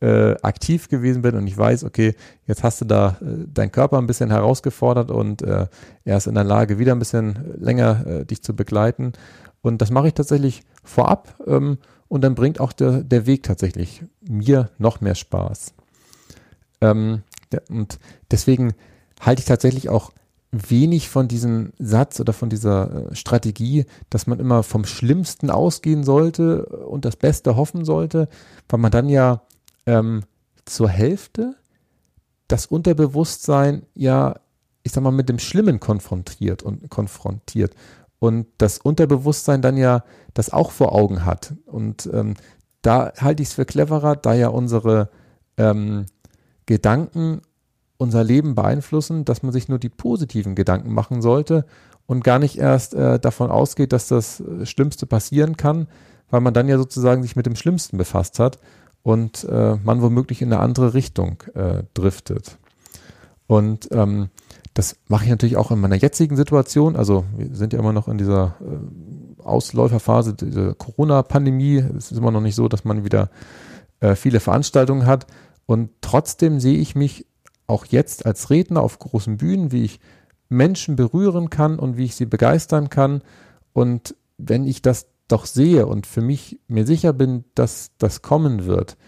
[0.00, 2.14] äh, aktiv gewesen bin und ich weiß, okay,
[2.46, 5.66] jetzt hast du da äh, deinen Körper ein bisschen herausgefordert und äh,
[6.04, 9.12] er ist in der Lage, wieder ein bisschen länger äh, dich zu begleiten.
[9.62, 11.78] Und das mache ich tatsächlich vorab ähm,
[12.08, 15.72] und dann bringt auch der, der Weg tatsächlich mir noch mehr Spaß.
[16.82, 17.22] Ähm,
[17.70, 17.98] und
[18.30, 18.74] deswegen
[19.20, 20.12] halte ich tatsächlich auch
[20.52, 26.04] wenig von diesem Satz oder von dieser äh, Strategie, dass man immer vom Schlimmsten ausgehen
[26.04, 28.28] sollte und das Beste hoffen sollte,
[28.68, 29.42] weil man dann ja
[29.86, 30.24] ähm,
[30.66, 31.56] zur Hälfte
[32.48, 34.36] das Unterbewusstsein ja,
[34.82, 37.74] ich sag mal, mit dem Schlimmen konfrontiert und konfrontiert.
[38.18, 41.54] Und das Unterbewusstsein dann ja das auch vor Augen hat.
[41.66, 42.34] Und ähm,
[42.82, 45.08] da halte ich es für cleverer, da ja unsere
[45.56, 46.06] ähm,
[46.66, 47.40] Gedanken
[48.02, 51.64] unser Leben beeinflussen, dass man sich nur die positiven Gedanken machen sollte
[52.06, 55.88] und gar nicht erst äh, davon ausgeht, dass das äh, Schlimmste passieren kann,
[56.30, 58.58] weil man dann ja sozusagen sich mit dem Schlimmsten befasst hat
[59.02, 62.58] und äh, man womöglich in eine andere Richtung äh, driftet.
[63.46, 64.30] Und ähm,
[64.74, 66.96] das mache ich natürlich auch in meiner jetzigen Situation.
[66.96, 71.76] Also wir sind ja immer noch in dieser äh, Ausläuferphase dieser Corona-Pandemie.
[71.96, 73.30] Es ist immer noch nicht so, dass man wieder
[74.00, 75.26] äh, viele Veranstaltungen hat.
[75.66, 77.26] Und trotzdem sehe ich mich
[77.72, 79.98] auch jetzt als Redner auf großen Bühnen, wie ich
[80.48, 83.22] Menschen berühren kann und wie ich sie begeistern kann.
[83.72, 88.66] Und wenn ich das doch sehe und für mich mir sicher bin, dass das kommen
[88.66, 88.98] wird,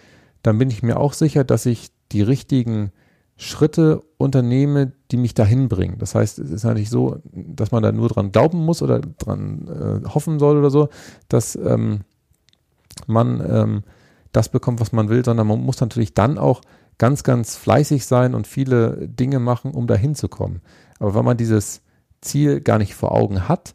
[0.43, 2.93] dann bin ich mir auch sicher, dass ich die richtigen
[3.37, 5.99] Schritte unternehme, die mich dahin bringen.
[5.99, 9.69] Das heißt, es ist eigentlich so, dass man da nur dran glauben muss oder dran
[9.69, 10.89] äh, hoffen soll oder so,
[11.29, 12.01] dass ähm,
[13.07, 13.83] man ähm,
[14.33, 16.61] das bekommt, was man will, sondern man muss natürlich dann auch
[16.99, 20.61] ganz, ganz fleißig sein und viele Dinge machen, um dahin zu kommen.
[20.99, 21.83] Aber wenn man dieses
[22.21, 23.75] Ziel gar nicht vor Augen hat,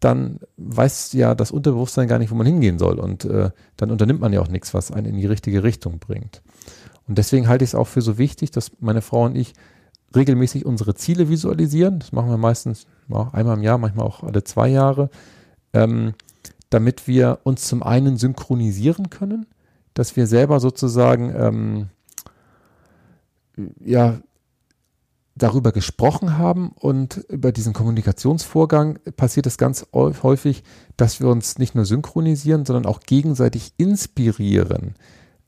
[0.00, 2.98] dann weiß ja das Unterbewusstsein gar nicht, wo man hingehen soll.
[2.98, 6.42] Und äh, dann unternimmt man ja auch nichts, was einen in die richtige Richtung bringt.
[7.08, 9.54] Und deswegen halte ich es auch für so wichtig, dass meine Frau und ich
[10.14, 12.00] regelmäßig unsere Ziele visualisieren.
[12.00, 15.10] Das machen wir meistens ja, einmal im Jahr, manchmal auch alle zwei Jahre,
[15.72, 16.14] ähm,
[16.70, 19.46] damit wir uns zum einen synchronisieren können,
[19.94, 21.88] dass wir selber sozusagen ähm,
[23.84, 24.18] ja
[25.36, 30.64] darüber gesprochen haben und über diesen Kommunikationsvorgang passiert es ganz häufig,
[30.96, 34.94] dass wir uns nicht nur synchronisieren, sondern auch gegenseitig inspirieren.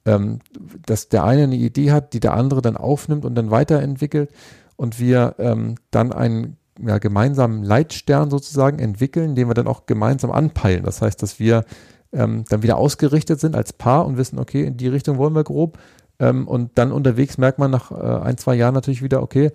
[0.04, 0.40] Ähm,
[0.86, 4.30] dass der eine eine Idee hat, die der andere dann aufnimmt und dann weiterentwickelt
[4.76, 10.30] und wir ähm, dann einen ja, gemeinsamen Leitstern sozusagen entwickeln, den wir dann auch gemeinsam
[10.30, 10.84] anpeilen.
[10.84, 11.64] Das heißt, dass wir
[12.12, 15.44] ähm, dann wieder ausgerichtet sind als Paar und wissen, okay, in die Richtung wollen wir
[15.44, 15.78] grob
[16.18, 19.50] ähm, und dann unterwegs merkt man nach äh, ein, zwei Jahren natürlich wieder, okay,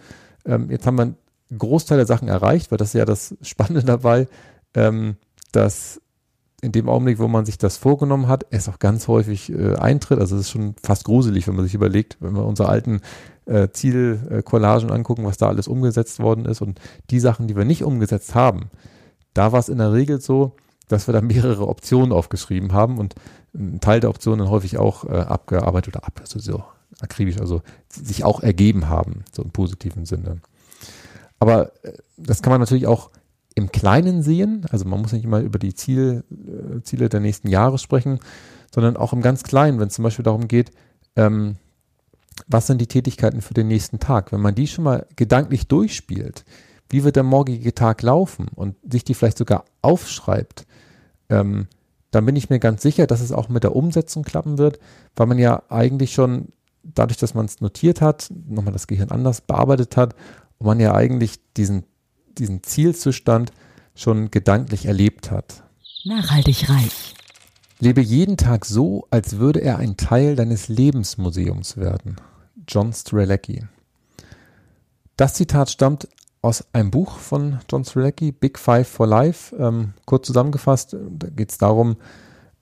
[0.46, 1.18] ähm, jetzt haben wir einen
[1.58, 4.28] Großteil der Sachen erreicht, weil das ist ja das Spannende dabei,
[4.74, 5.18] ähm,
[5.52, 6.02] dass
[6.62, 10.20] in dem Augenblick, wo man sich das vorgenommen hat, es auch ganz häufig äh, eintritt.
[10.20, 13.02] Also es ist schon fast gruselig, wenn man sich überlegt, wenn wir unsere alten
[13.46, 17.84] äh, Zielcollagen angucken, was da alles umgesetzt worden ist und die Sachen, die wir nicht
[17.84, 18.70] umgesetzt haben,
[19.34, 20.56] da war es in der Regel so,
[20.88, 23.16] dass wir da mehrere Optionen aufgeschrieben haben und
[23.54, 26.64] ein Teil der Optionen häufig auch äh, abgearbeitet oder ab, also so
[27.00, 30.42] akribisch, also sich auch ergeben haben, so im positiven Sinne.
[31.40, 33.12] Aber äh, das kann man natürlich auch
[33.56, 37.48] im Kleinen sehen, also man muss nicht immer über die Ziel, äh, Ziele der nächsten
[37.48, 38.20] Jahre sprechen,
[38.74, 40.72] sondern auch im ganz Kleinen, wenn es zum Beispiel darum geht,
[41.16, 41.58] ähm,
[42.48, 44.32] was sind die Tätigkeiten für den nächsten Tag?
[44.32, 46.46] Wenn man die schon mal gedanklich durchspielt,
[46.90, 50.66] wie wird der morgige Tag laufen und sich die vielleicht sogar aufschreibt,
[51.30, 51.68] ähm,
[52.14, 54.80] dann bin ich mir ganz sicher, dass es auch mit der Umsetzung klappen wird,
[55.16, 56.50] weil man ja eigentlich schon
[56.84, 60.16] dadurch, dass man es notiert hat, nochmal das Gehirn anders bearbeitet hat
[60.60, 61.84] und man ja eigentlich diesen,
[62.38, 63.52] diesen Zielzustand
[63.96, 65.64] schon gedanklich erlebt hat.
[66.04, 67.16] Nachhaltig reich.
[67.80, 72.18] Lebe jeden Tag so, als würde er ein Teil deines Lebensmuseums werden.
[72.68, 73.66] John Strelecki.
[75.18, 76.08] Das Zitat stammt
[76.44, 79.56] aus einem Buch von John Strelecki, Big Five for Life.
[79.56, 81.96] Ähm, kurz zusammengefasst, da geht es darum,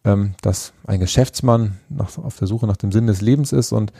[0.06, 3.92] ähm, dass ein Geschäftsmann nach, auf der Suche nach dem Sinn des Lebens ist und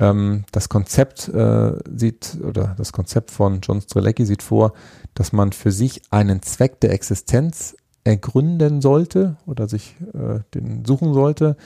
[0.00, 4.72] ähm, das Konzept äh, sieht oder das Konzept von John Strelecki sieht vor,
[5.14, 11.12] dass man für sich einen Zweck der Existenz ergründen sollte oder sich äh, den suchen
[11.12, 11.56] sollte,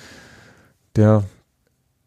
[0.96, 1.22] der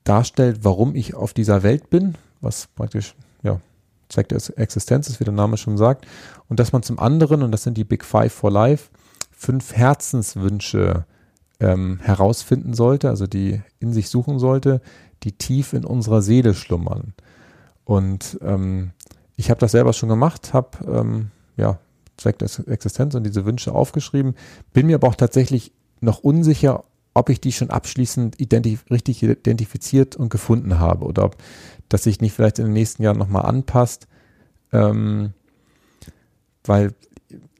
[0.04, 3.16] darstellt, warum ich auf dieser Welt bin, was praktisch
[4.16, 6.08] Zweck der Existenz ist, wie der Name schon sagt,
[6.48, 8.90] und dass man zum anderen, und das sind die Big Five for Life,
[9.32, 11.06] fünf Herzenswünsche
[11.60, 14.82] ähm, herausfinden sollte, also die in sich suchen sollte,
[15.24, 17.14] die tief in unserer Seele schlummern.
[17.84, 18.92] Und ähm,
[19.36, 21.80] ich habe das selber schon gemacht, habe ähm, ja
[22.16, 24.36] Zweck der Existenz und diese Wünsche aufgeschrieben,
[24.72, 30.16] bin mir aber auch tatsächlich noch unsicher, ob ich die schon abschließend identif richtig identifiziert
[30.16, 31.38] und gefunden habe oder ob
[31.90, 34.08] das sich nicht vielleicht in den nächsten Jahren nochmal anpasst,
[34.72, 35.34] ähm,
[36.64, 36.94] weil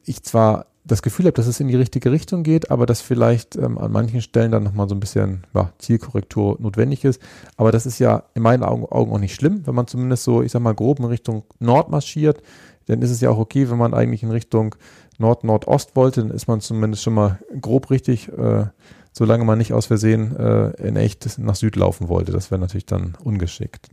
[0.04, 3.56] ich zwar das Gefühl habe, dass es in die richtige Richtung geht, aber dass vielleicht
[3.56, 7.20] ähm, an manchen Stellen dann nochmal so ein bisschen ja, Zielkorrektur notwendig ist.
[7.56, 10.42] Aber das ist ja in meinen Augen, Augen auch nicht schlimm, wenn man zumindest so,
[10.42, 12.40] ich sag mal, grob in Richtung Nord marschiert.
[12.86, 14.76] Dann ist es ja auch okay, wenn man eigentlich in Richtung
[15.18, 18.66] Nord-Nordost wollte, dann ist man zumindest schon mal grob richtig, äh,
[19.12, 22.30] solange man nicht aus Versehen äh, in echt nach Süd laufen wollte.
[22.30, 23.88] Das wäre natürlich dann ungeschickt.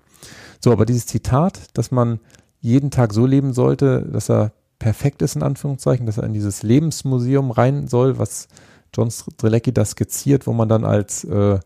[0.64, 2.22] So, aber dieses Zitat, dass man
[2.61, 6.64] jeden Tag so leben sollte, dass er perfekt ist, in Anführungszeichen, dass er in dieses
[6.64, 8.47] Lebensmuseum rein soll, was
[8.93, 11.59] John Strelecki da skizziert, wo man dann als, äh,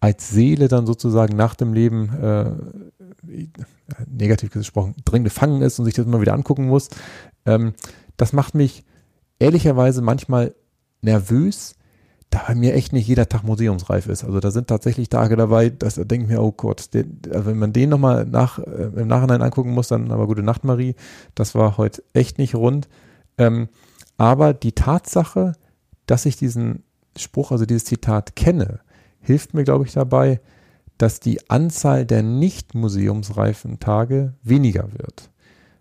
[0.00, 2.50] als Seele dann sozusagen nach dem Leben äh,
[4.06, 6.90] negativ gesprochen, drin gefangen ist und sich das immer wieder angucken muss.
[7.46, 7.72] Ähm,
[8.18, 8.84] das macht mich
[9.38, 10.54] ehrlicherweise manchmal
[11.00, 11.75] nervös,
[12.30, 14.24] da bei mir echt nicht jeder Tag museumsreif ist.
[14.24, 17.46] Also da sind tatsächlich Tage dabei, dass da denke ich mir, oh Gott, der, also
[17.46, 20.94] wenn man den nochmal nach, äh, im Nachhinein angucken muss, dann aber gute Nacht, Marie.
[21.34, 22.88] Das war heute echt nicht rund.
[23.38, 23.68] Ähm,
[24.18, 25.52] aber die Tatsache,
[26.06, 26.82] dass ich diesen
[27.16, 28.80] Spruch, also dieses Zitat kenne,
[29.20, 30.40] hilft mir, glaube ich, dabei,
[30.98, 35.30] dass die Anzahl der nicht museumsreifen Tage weniger wird.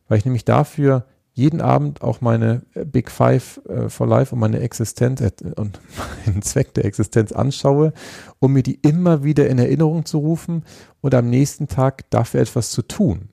[0.08, 1.06] Weil ich nämlich dafür
[1.36, 5.80] jeden Abend auch meine äh, Big Five äh, for Life und meine Existenz äh, und
[6.26, 7.94] meinen Zweck der Existenz anschaue,
[8.40, 10.64] um mir die immer wieder in Erinnerung zu rufen
[11.02, 13.30] und am nächsten Tag dafür etwas zu tun.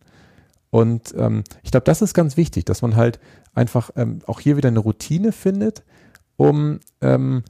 [0.71, 3.21] Und ähm, ich glaube, das ist ganz wichtig, dass man halt
[3.55, 5.85] einfach ähm, auch hier wieder eine Routine findet,
[6.37, 7.45] um ähm,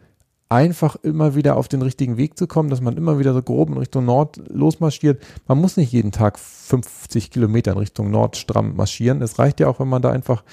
[0.52, 3.70] einfach immer wieder auf den richtigen Weg zu kommen, dass man immer wieder so grob
[3.70, 5.22] in Richtung Nord losmarschiert.
[5.46, 9.22] Man muss nicht jeden Tag 50 Kilometer in Richtung Nord stramm marschieren.
[9.22, 10.44] Es reicht ja auch, wenn man da einfach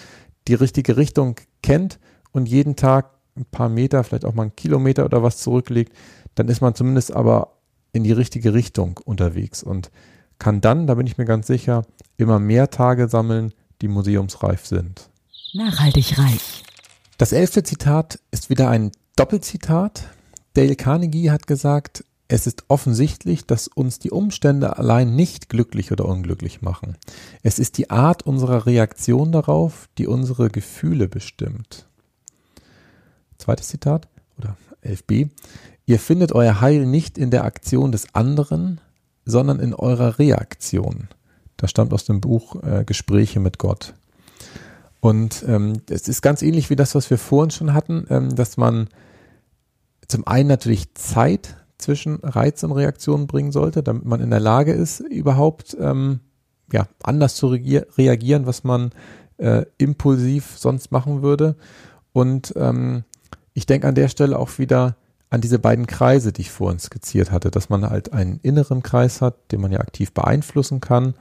[0.48, 2.00] die richtige Richtung kennt
[2.32, 5.94] und jeden Tag ein paar Meter, vielleicht auch mal einen Kilometer oder was zurücklegt,
[6.36, 7.58] dann ist man zumindest aber
[7.92, 9.92] in die richtige Richtung unterwegs und
[10.38, 11.84] kann dann, da bin ich mir ganz sicher,
[12.18, 15.10] immer mehr Tage sammeln, die museumsreif sind.
[15.54, 16.64] Nachhaltig reich.
[17.18, 20.08] Das elfte Zitat ist wieder ein Doppelzitat.
[20.54, 26.06] Dale Carnegie hat gesagt, es ist offensichtlich, dass uns die Umstände allein nicht glücklich oder
[26.06, 26.96] unglücklich machen.
[27.44, 31.86] Es ist die Art unserer Reaktion darauf, die unsere Gefühle bestimmt.
[33.38, 34.08] Zweites Zitat
[34.38, 34.56] oder
[34.86, 35.32] 11b.
[35.86, 38.80] Ihr findet euer Heil nicht in der Aktion des anderen,
[39.26, 41.10] sondern in eurer Reaktion.
[41.58, 43.96] Das stammt aus dem Buch äh, Gespräche mit Gott.
[45.02, 48.56] Und ähm, es ist ganz ähnlich wie das, was wir vorhin schon hatten, ähm, dass
[48.56, 48.88] man
[50.10, 54.74] zum einen natürlich Zeit zwischen Reiz und Reaktion bringen sollte, damit man in der Lage
[54.74, 56.20] ist, überhaupt ähm,
[56.74, 58.92] ja, anders zu reagieren, was man
[59.38, 61.56] äh, impulsiv sonst machen würde.
[62.12, 63.06] Und ähm,
[63.54, 64.98] ich denke an der Stelle auch wieder
[65.30, 69.22] an diese beiden Kreise, die ich vorhin skizziert hatte, dass man halt einen inneren Kreis
[69.22, 71.14] hat, den man ja aktiv beeinflussen kann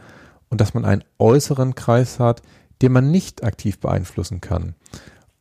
[0.49, 2.43] und dass man einen äußeren Kreis hat,
[2.81, 4.75] den man nicht aktiv beeinflussen kann.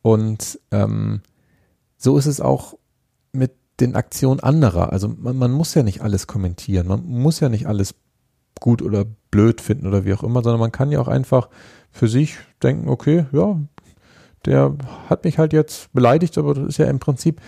[0.02, 1.22] Und ähm,
[1.96, 2.74] so ist es auch
[3.32, 4.92] mit den Aktionen anderer.
[4.92, 7.94] Also man, man muss ja nicht alles kommentieren, man muss ja nicht alles
[8.60, 11.48] gut oder blöd finden oder wie auch immer, sondern man kann ja auch einfach
[11.90, 13.60] für sich denken, okay, ja,
[14.44, 14.76] der
[15.08, 17.40] hat mich halt jetzt beleidigt, aber das ist ja im Prinzip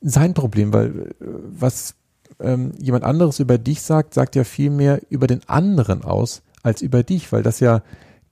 [0.00, 1.94] sein Problem, weil äh, was
[2.40, 6.82] ähm, jemand anderes über dich sagt, sagt ja viel mehr über den anderen aus als
[6.82, 7.82] über dich, weil das ja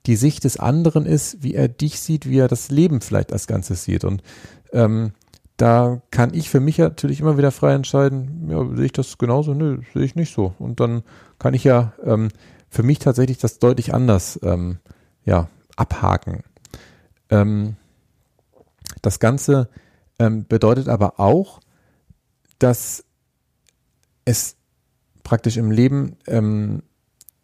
[0.05, 3.47] die Sicht des anderen ist, wie er dich sieht, wie er das Leben vielleicht als
[3.47, 4.03] Ganzes sieht.
[4.03, 4.21] Und
[4.73, 5.13] ähm,
[5.63, 9.53] da kann ich für mich natürlich immer wieder frei entscheiden, ja, sehe ich das genauso?
[9.53, 10.53] Nö, sehe ich nicht so.
[10.59, 11.03] Und dann
[11.39, 12.27] kann ich ja ähm,
[12.69, 14.79] für mich tatsächlich das deutlich anders ähm,
[15.23, 15.47] ja,
[15.77, 16.43] abhaken.
[17.29, 17.77] Ähm,
[19.01, 19.69] das Ganze
[20.19, 21.61] ähm, bedeutet aber auch,
[22.59, 23.05] dass
[24.25, 24.57] es
[25.23, 26.83] praktisch im Leben ähm,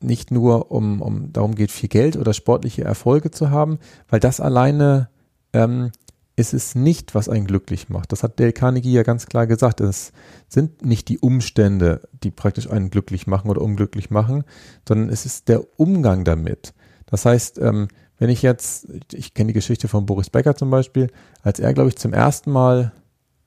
[0.02, 4.42] nicht nur um, um darum geht, viel Geld oder sportliche Erfolge zu haben, weil das
[4.42, 5.08] alleine
[5.54, 5.94] ähm,
[6.40, 8.14] ist es nicht, was einen glücklich macht.
[8.14, 9.82] Das hat Dale Carnegie ja ganz klar gesagt.
[9.82, 10.14] Es
[10.48, 14.46] sind nicht die Umstände, die praktisch einen glücklich machen oder unglücklich machen,
[14.88, 16.74] sondern es ist der Umgang damit.
[17.08, 21.08] Das heißt, ähm, wenn ich jetzt, ich kenne die Geschichte von Boris Becker zum Beispiel,
[21.42, 22.94] als er, glaube ich, zum ersten Mal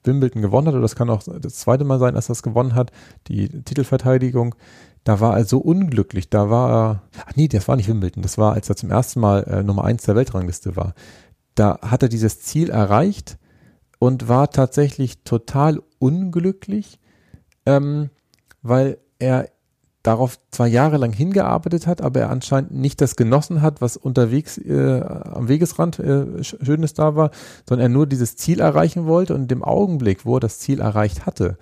[0.05, 2.75] Wimbledon gewonnen hat, oder das kann auch das zweite Mal sein, als er es gewonnen
[2.75, 2.93] hat,
[3.29, 4.55] die Titelverteidigung,
[5.05, 8.37] da war er so unglücklich, da war er, ach nee, das war nicht Wimbledon, das
[8.37, 10.95] war, als er zum ersten Mal äh, Nummer eins der Weltrangliste war
[11.55, 13.39] da hat er dieses Ziel erreicht
[13.99, 16.99] und war tatsächlich total unglücklich,
[17.67, 18.11] ähm,
[18.63, 19.49] weil er
[20.03, 24.59] darauf zwei Jahre lang hingearbeitet hat, aber er anscheinend nicht das genossen hat, was unterwegs
[24.59, 27.31] äh, am Wegesrand äh, Schönes da war,
[27.69, 31.25] sondern er nur dieses Ziel erreichen wollte und dem Augenblick, wo er das Ziel erreicht
[31.25, 31.57] hatte,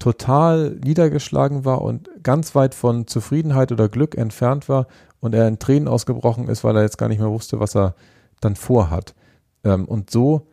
[0.00, 4.86] total niedergeschlagen war und ganz weit von Zufriedenheit oder Glück entfernt war
[5.20, 7.94] und er in Tränen ausgebrochen ist, weil er jetzt gar nicht mehr wusste, was er
[8.40, 9.14] dann vorhat.
[9.64, 10.46] Ähm, und so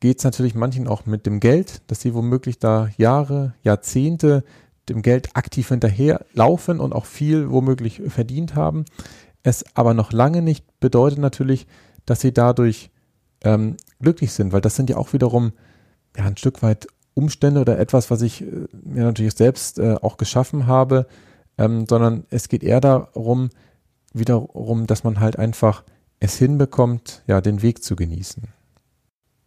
[0.00, 4.44] geht es natürlich manchen auch mit dem Geld, dass sie womöglich da Jahre, Jahrzehnte
[4.88, 8.84] dem Geld aktiv hinterherlaufen und auch viel womöglich verdient haben.
[9.42, 11.66] Es aber noch lange nicht bedeutet natürlich,
[12.06, 12.90] dass sie dadurch
[13.42, 15.52] ähm, glücklich sind, weil das sind ja auch wiederum
[16.16, 20.16] ja, ein Stück weit Umstände oder etwas, was ich äh, mir natürlich selbst äh, auch
[20.16, 21.06] geschaffen habe,
[21.58, 23.50] ähm, sondern es geht eher darum,
[24.14, 25.84] wiederum, dass man halt einfach
[26.20, 28.42] es hinbekommt, ja, den Weg zu genießen.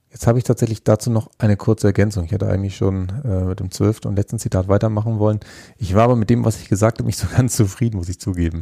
[0.09, 2.25] Jetzt habe ich tatsächlich dazu noch eine kurze Ergänzung.
[2.25, 5.39] Ich hätte eigentlich schon äh, mit dem zwölften und letzten Zitat weitermachen wollen.
[5.77, 8.19] Ich war aber mit dem, was ich gesagt habe, nicht so ganz zufrieden, muss ich
[8.19, 8.61] zugeben.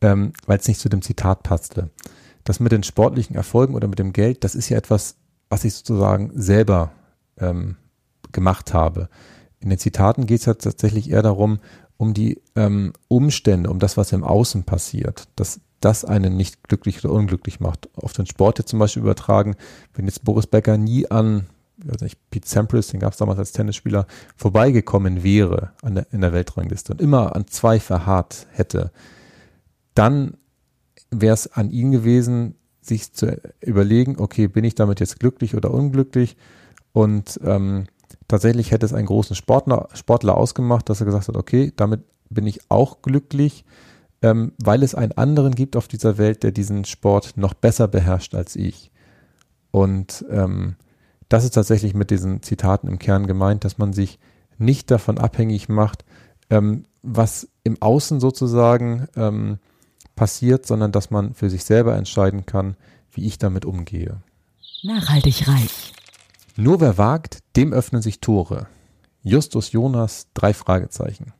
[0.00, 1.90] ähm, weil es nicht zu dem Zitat passte.
[2.44, 5.16] Das mit den sportlichen Erfolgen oder mit dem Geld, das ist ja etwas,
[5.50, 6.92] was ich sozusagen selber
[7.38, 7.76] ähm,
[8.32, 9.08] gemacht habe.
[9.60, 11.58] In den Zitaten geht es ja tatsächlich eher darum,
[11.98, 17.04] um die ähm, Umstände, um das, was im Außen passiert, dass das einen nicht glücklich
[17.04, 17.88] oder unglücklich macht.
[17.96, 19.56] Auf den Sport jetzt zum Beispiel übertragen,
[19.94, 21.46] wenn jetzt Boris Becker nie an
[21.84, 24.06] weiß nicht, Pete Sampras, den gab es damals als Tennisspieler,
[24.36, 28.90] vorbeigekommen wäre an der, in der Weltrangliste und immer an zwei verharrt hätte,
[29.94, 30.36] dann
[31.10, 35.70] wäre es an ihn gewesen, sich zu überlegen, okay, bin ich damit jetzt glücklich oder
[35.70, 36.36] unglücklich?
[36.92, 37.86] Und ähm,
[38.26, 42.46] tatsächlich hätte es einen großen Sportler, Sportler ausgemacht, dass er gesagt hat, okay, damit bin
[42.46, 43.64] ich auch glücklich,
[44.22, 48.34] ähm, weil es einen anderen gibt auf dieser Welt, der diesen Sport noch besser beherrscht
[48.34, 48.90] als ich.
[49.70, 50.76] Und ähm,
[51.28, 54.18] das ist tatsächlich mit diesen Zitaten im Kern gemeint, dass man sich
[54.58, 56.04] nicht davon abhängig macht,
[56.50, 59.58] ähm, was im Außen sozusagen ähm,
[60.16, 62.76] passiert, sondern dass man für sich selber entscheiden kann,
[63.12, 64.22] wie ich damit umgehe.
[64.82, 65.94] Nachhaltig reich.
[66.56, 68.66] Nur wer wagt, dem öffnen sich Tore.
[69.22, 71.32] Justus Jonas, drei Fragezeichen.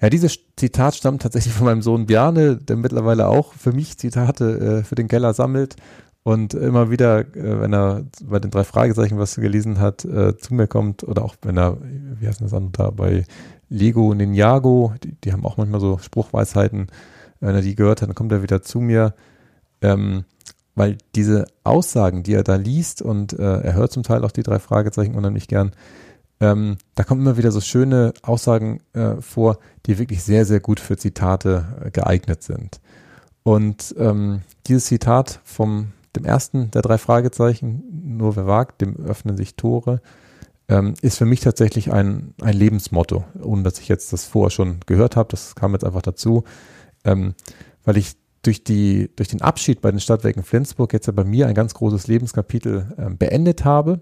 [0.00, 4.80] Ja, dieses Zitat stammt tatsächlich von meinem Sohn Bjarne, der mittlerweile auch für mich Zitate
[4.80, 5.76] äh, für den Keller sammelt
[6.24, 10.54] und immer wieder, äh, wenn er bei den drei Fragezeichen was gelesen hat, äh, zu
[10.54, 11.78] mir kommt oder auch wenn er,
[12.18, 13.24] wie heißt das andere bei
[13.68, 16.88] Lego Ninjago, die, die haben auch manchmal so Spruchweisheiten,
[17.40, 19.14] wenn er die gehört hat, dann kommt er wieder zu mir,
[19.82, 20.24] ähm,
[20.74, 24.42] weil diese Aussagen, die er da liest und äh, er hört zum Teil auch die
[24.42, 25.72] drei Fragezeichen unheimlich gern,
[26.40, 30.80] ähm, da kommen immer wieder so schöne Aussagen äh, vor, die wirklich sehr, sehr gut
[30.80, 32.80] für Zitate äh, geeignet sind.
[33.42, 37.82] Und ähm, dieses Zitat vom dem ersten der drei Fragezeichen,
[38.16, 40.00] nur wer wagt, dem öffnen sich Tore,
[40.68, 44.80] ähm, ist für mich tatsächlich ein, ein Lebensmotto, ohne dass ich jetzt das vorher schon
[44.86, 45.28] gehört habe.
[45.30, 46.44] Das kam jetzt einfach dazu,
[47.04, 47.34] ähm,
[47.84, 51.46] weil ich durch, die, durch den Abschied bei den Stadtwerken Flensburg jetzt ja bei mir
[51.48, 54.00] ein ganz großes Lebenskapitel ähm, beendet habe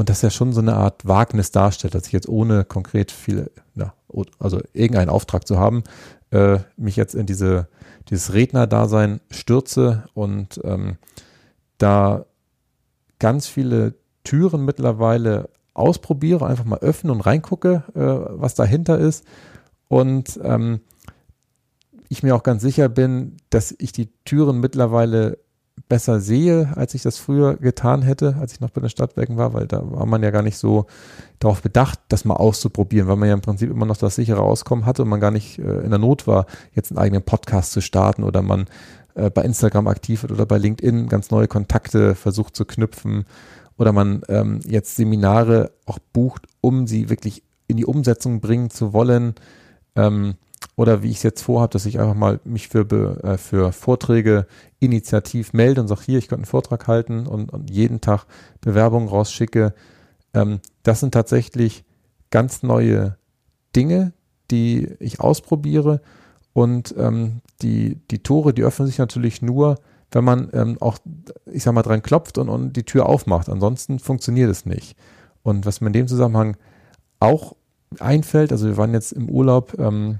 [0.00, 3.50] und das ja schon so eine Art Wagnis darstellt, dass ich jetzt ohne konkret viel,
[3.74, 3.92] na,
[4.38, 5.84] also irgendeinen Auftrag zu haben,
[6.30, 7.68] äh, mich jetzt in diese,
[8.08, 10.96] dieses Rednerdasein stürze und ähm,
[11.76, 12.24] da
[13.18, 13.92] ganz viele
[14.24, 19.26] Türen mittlerweile ausprobiere, einfach mal öffne und reingucke, äh, was dahinter ist.
[19.88, 20.80] Und ähm,
[22.08, 25.36] ich mir auch ganz sicher bin, dass ich die Türen mittlerweile
[25.88, 29.54] besser sehe, als ich das früher getan hätte, als ich noch bei den Stadtwerken war,
[29.54, 30.86] weil da war man ja gar nicht so
[31.38, 34.86] darauf bedacht, das mal auszuprobieren, weil man ja im Prinzip immer noch das sichere Auskommen
[34.86, 37.80] hatte und man gar nicht äh, in der Not war, jetzt einen eigenen Podcast zu
[37.80, 38.66] starten oder man
[39.14, 43.24] äh, bei Instagram aktiv wird oder bei LinkedIn ganz neue Kontakte versucht zu knüpfen
[43.78, 48.92] oder man ähm, jetzt Seminare auch bucht, um sie wirklich in die Umsetzung bringen zu
[48.92, 49.34] wollen.
[49.96, 50.34] Ähm,
[50.76, 54.46] oder wie ich es jetzt vorhabe, dass ich einfach mal mich für, äh, für Vorträge
[54.78, 58.24] initiativ melde und sage, hier, ich könnte einen Vortrag halten und, und jeden Tag
[58.60, 59.74] Bewerbungen rausschicke.
[60.34, 61.84] Ähm, das sind tatsächlich
[62.30, 63.16] ganz neue
[63.74, 64.12] Dinge,
[64.50, 66.00] die ich ausprobiere
[66.52, 69.76] und ähm, die, die Tore, die öffnen sich natürlich nur,
[70.12, 70.98] wenn man ähm, auch,
[71.46, 73.48] ich sag mal, dran klopft und, und die Tür aufmacht.
[73.48, 74.96] Ansonsten funktioniert es nicht.
[75.42, 76.56] Und was mir in dem Zusammenhang
[77.20, 77.54] auch
[77.98, 80.18] einfällt, also wir waren jetzt im Urlaub ähm,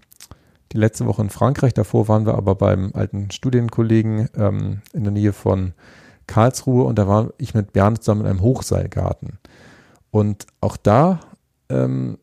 [0.73, 5.13] die letzte Woche in Frankreich, davor waren wir aber beim alten Studienkollegen ähm, in der
[5.13, 5.73] Nähe von
[6.27, 9.39] Karlsruhe und da war ich mit Bernd zusammen in einem Hochseilgarten.
[10.13, 11.21] Und auch da
[11.69, 12.19] ähm,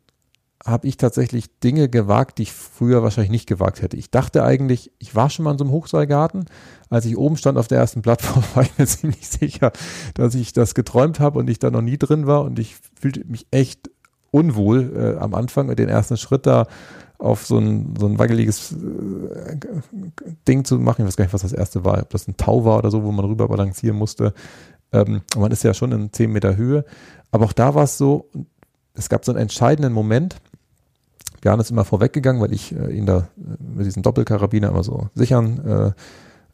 [0.66, 3.96] habe ich tatsächlich Dinge gewagt, die ich früher wahrscheinlich nicht gewagt hätte.
[3.96, 6.46] Ich dachte eigentlich, ich war schon mal in so einem Hochseilgarten.
[6.90, 9.72] Als ich oben stand auf der ersten Plattform, war ich mir ziemlich sicher,
[10.14, 12.44] dass ich das geträumt habe und ich da noch nie drin war.
[12.44, 13.90] Und ich fühlte mich echt
[14.32, 16.68] unwohl äh, am Anfang und den ersten Schritt da
[17.20, 19.58] auf so ein, so ein wackeliges äh,
[20.48, 21.02] Ding zu machen.
[21.02, 23.04] Ich weiß gar nicht, was das erste war, ob das ein Tau war oder so,
[23.04, 24.34] wo man rüber balancieren musste.
[24.92, 26.86] Ähm, man ist ja schon in 10 Meter Höhe.
[27.32, 28.30] Aber auch da war es so,
[28.94, 30.38] es gab so einen entscheidenden Moment,
[31.44, 33.24] Jan ist immer vorweggegangen, weil ich äh, ihn da äh,
[33.76, 35.96] mit diesem Doppelkarabiner immer so sichern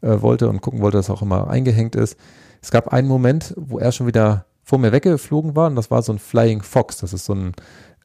[0.02, 2.16] äh, äh, wollte und gucken wollte, dass auch immer eingehängt ist.
[2.62, 6.02] Es gab einen Moment, wo er schon wieder vor mir weggeflogen war und das war
[6.02, 6.98] so ein Flying Fox.
[6.98, 7.52] Das ist so ein,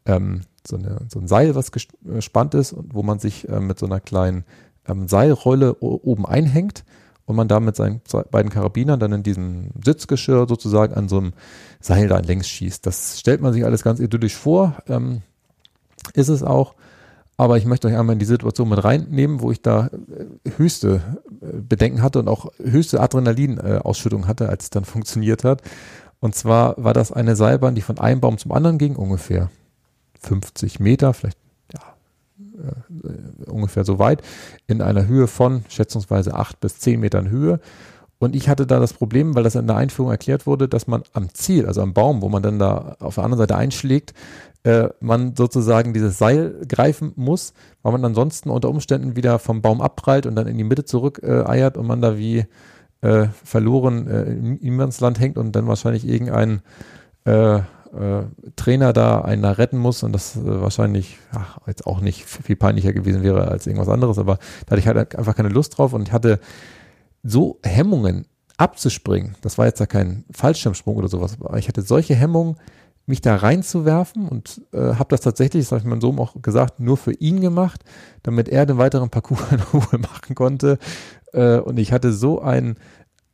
[0.09, 3.79] ähm, so, eine, so ein Seil, was gespannt ist und wo man sich äh, mit
[3.79, 4.43] so einer kleinen
[4.87, 6.83] ähm, Seilrolle oben einhängt
[7.25, 8.01] und man da mit seinen
[8.31, 11.33] beiden Karabinern dann in diesem Sitzgeschirr sozusagen an so einem
[11.79, 12.85] Seil da längs schießt.
[12.85, 14.75] Das stellt man sich alles ganz idyllisch vor.
[14.87, 15.21] Ähm,
[16.13, 16.73] ist es auch.
[17.37, 21.01] Aber ich möchte euch einmal in die Situation mit reinnehmen, wo ich da äh, höchste
[21.41, 25.61] äh, Bedenken hatte und auch höchste Adrenalinausschüttung hatte, als es dann funktioniert hat.
[26.19, 29.49] Und zwar war das eine Seilbahn, die von einem Baum zum anderen ging, ungefähr
[30.19, 31.37] 50 Meter, vielleicht
[31.73, 31.95] ja,
[32.39, 34.21] äh, ungefähr so weit,
[34.67, 37.59] in einer Höhe von schätzungsweise acht bis zehn Metern Höhe.
[38.19, 41.03] Und ich hatte da das Problem, weil das in der Einführung erklärt wurde, dass man
[41.13, 44.13] am Ziel, also am Baum, wo man dann da auf der anderen Seite einschlägt,
[44.63, 49.79] äh, man sozusagen dieses Seil greifen muss, weil man ansonsten unter Umständen wieder vom Baum
[49.79, 52.45] abprallt und dann in die Mitte zurück äh, eiert und man da wie
[52.99, 56.61] äh, verloren äh, im Niemandsland hängt und dann wahrscheinlich irgendein
[57.93, 62.25] äh, Trainer da einen da retten muss und das äh, wahrscheinlich ach, jetzt auch nicht
[62.25, 65.77] viel peinlicher gewesen wäre als irgendwas anderes, aber da hatte ich halt einfach keine Lust
[65.77, 66.39] drauf und ich hatte
[67.23, 68.25] so Hemmungen
[68.57, 69.35] abzuspringen.
[69.41, 72.57] Das war jetzt ja kein Fallschirmsprung oder sowas, aber ich hatte solche Hemmungen,
[73.09, 76.79] mich da reinzuwerfen und äh, habe das tatsächlich, das habe ich meinem Sohn auch gesagt,
[76.79, 77.83] nur für ihn gemacht,
[78.21, 80.77] damit er den weiteren Parcours in Ruhe machen konnte.
[81.33, 82.77] Äh, und ich hatte so einen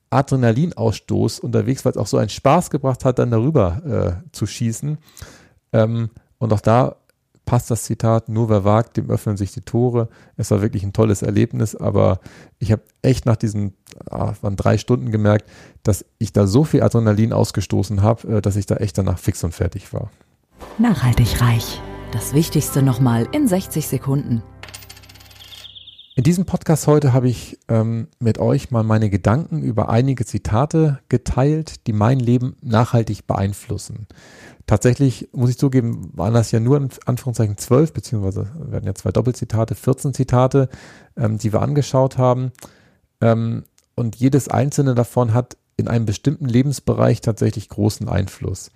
[0.10, 4.98] Adrenalinausstoß unterwegs, weil es auch so einen Spaß gebracht hat, dann darüber äh, zu schießen.
[5.74, 6.96] Ähm, und auch da
[7.46, 10.10] passt das Zitat, nur wer wagt, dem öffnen sich die Tore.
[10.36, 12.20] Es war wirklich ein tolles Erlebnis, aber
[12.60, 13.74] ich habe echt nach diesen
[14.10, 15.50] ah, waren drei Stunden gemerkt,
[15.84, 19.44] dass ich da so viel Adrenalin ausgestoßen habe, äh, dass ich da echt danach fix
[19.44, 20.10] und fertig war.
[20.78, 21.82] Nachhaltig reich.
[22.12, 24.42] Das Wichtigste nochmal in 60 Sekunden.
[26.18, 31.00] In diesem Podcast heute habe ich ähm, mit euch mal meine Gedanken über einige Zitate
[31.10, 34.08] geteilt, die mein Leben nachhaltig beeinflussen.
[34.66, 39.12] Tatsächlich muss ich zugeben, waren das ja nur in Anführungszeichen zwölf, beziehungsweise werden ja zwei
[39.12, 40.70] Doppelzitate, 14 Zitate,
[41.18, 42.54] ähm, die wir angeschaut haben.
[43.20, 48.72] Ähm, und jedes einzelne davon hat in einem bestimmten Lebensbereich tatsächlich großen Einfluss.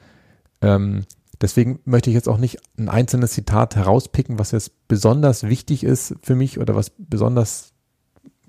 [0.62, 1.06] Ähm,
[1.42, 6.16] deswegen möchte ich jetzt auch nicht ein einzelnes Zitat herauspicken, was jetzt besonders wichtig ist
[6.22, 7.74] für mich oder was besonders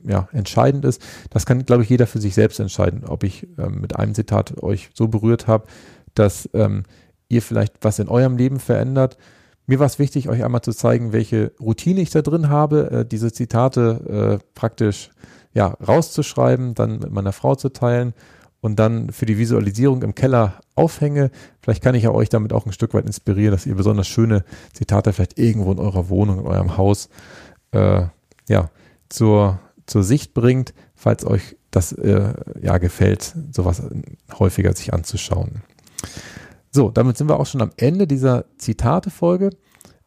[0.02, 1.02] ja, entscheidend ist.
[1.30, 4.62] Das kann, glaube ich, jeder für sich selbst entscheiden, ob ich ähm, mit einem Zitat
[4.62, 5.66] euch so berührt habe,
[6.14, 6.84] dass ähm,
[7.28, 9.18] ihr vielleicht was in eurem Leben verändert.
[9.66, 13.06] Mir war es wichtig, euch einmal zu zeigen, welche Routine ich da drin habe, äh,
[13.06, 15.10] diese Zitate äh, praktisch
[15.52, 18.14] ja, rauszuschreiben, dann mit meiner Frau zu teilen
[18.60, 21.30] und dann für die Visualisierung im Keller aufhänge.
[21.62, 24.44] Vielleicht kann ich ja euch damit auch ein Stück weit inspirieren, dass ihr besonders schöne
[24.72, 27.08] Zitate vielleicht irgendwo in eurer Wohnung, in eurem Haus
[27.72, 28.02] äh,
[28.48, 28.70] ja,
[29.08, 33.82] zur, zur Sicht bringt, falls euch das äh, ja gefällt, sowas
[34.38, 35.62] häufiger sich anzuschauen.
[36.70, 39.50] So, damit sind wir auch schon am Ende dieser Zitate-Folge.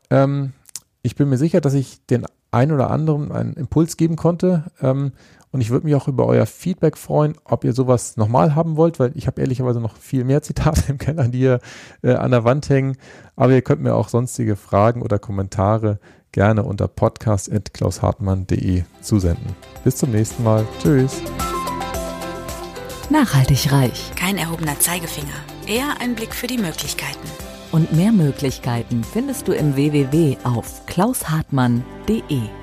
[0.10, 0.54] Ähm,
[1.01, 4.66] ich bin mir sicher, dass ich den einen oder anderen einen Impuls geben konnte.
[4.82, 5.12] Ähm,
[5.54, 8.99] und ich würde mich auch über euer Feedback freuen, ob ihr sowas nochmal haben wollt,
[8.99, 11.60] weil ich habe ehrlicherweise noch viel mehr Zitate im Keller, die hier
[12.01, 12.97] äh, an der Wand hängen.
[13.36, 15.99] Aber ihr könnt mir auch sonstige Fragen oder Kommentare
[16.32, 19.56] gerne unter podcast.klaushartmann.de zusenden.
[19.84, 20.66] Bis zum nächsten Mal.
[20.82, 21.22] Tschüss.
[23.12, 24.12] Nachhaltig reich.
[24.16, 25.36] Kein erhobener Zeigefinger.
[25.68, 27.30] Eher ein Blick für die Möglichkeiten.
[27.72, 32.62] Und mehr Möglichkeiten findest du im www auf klaushartmann.de.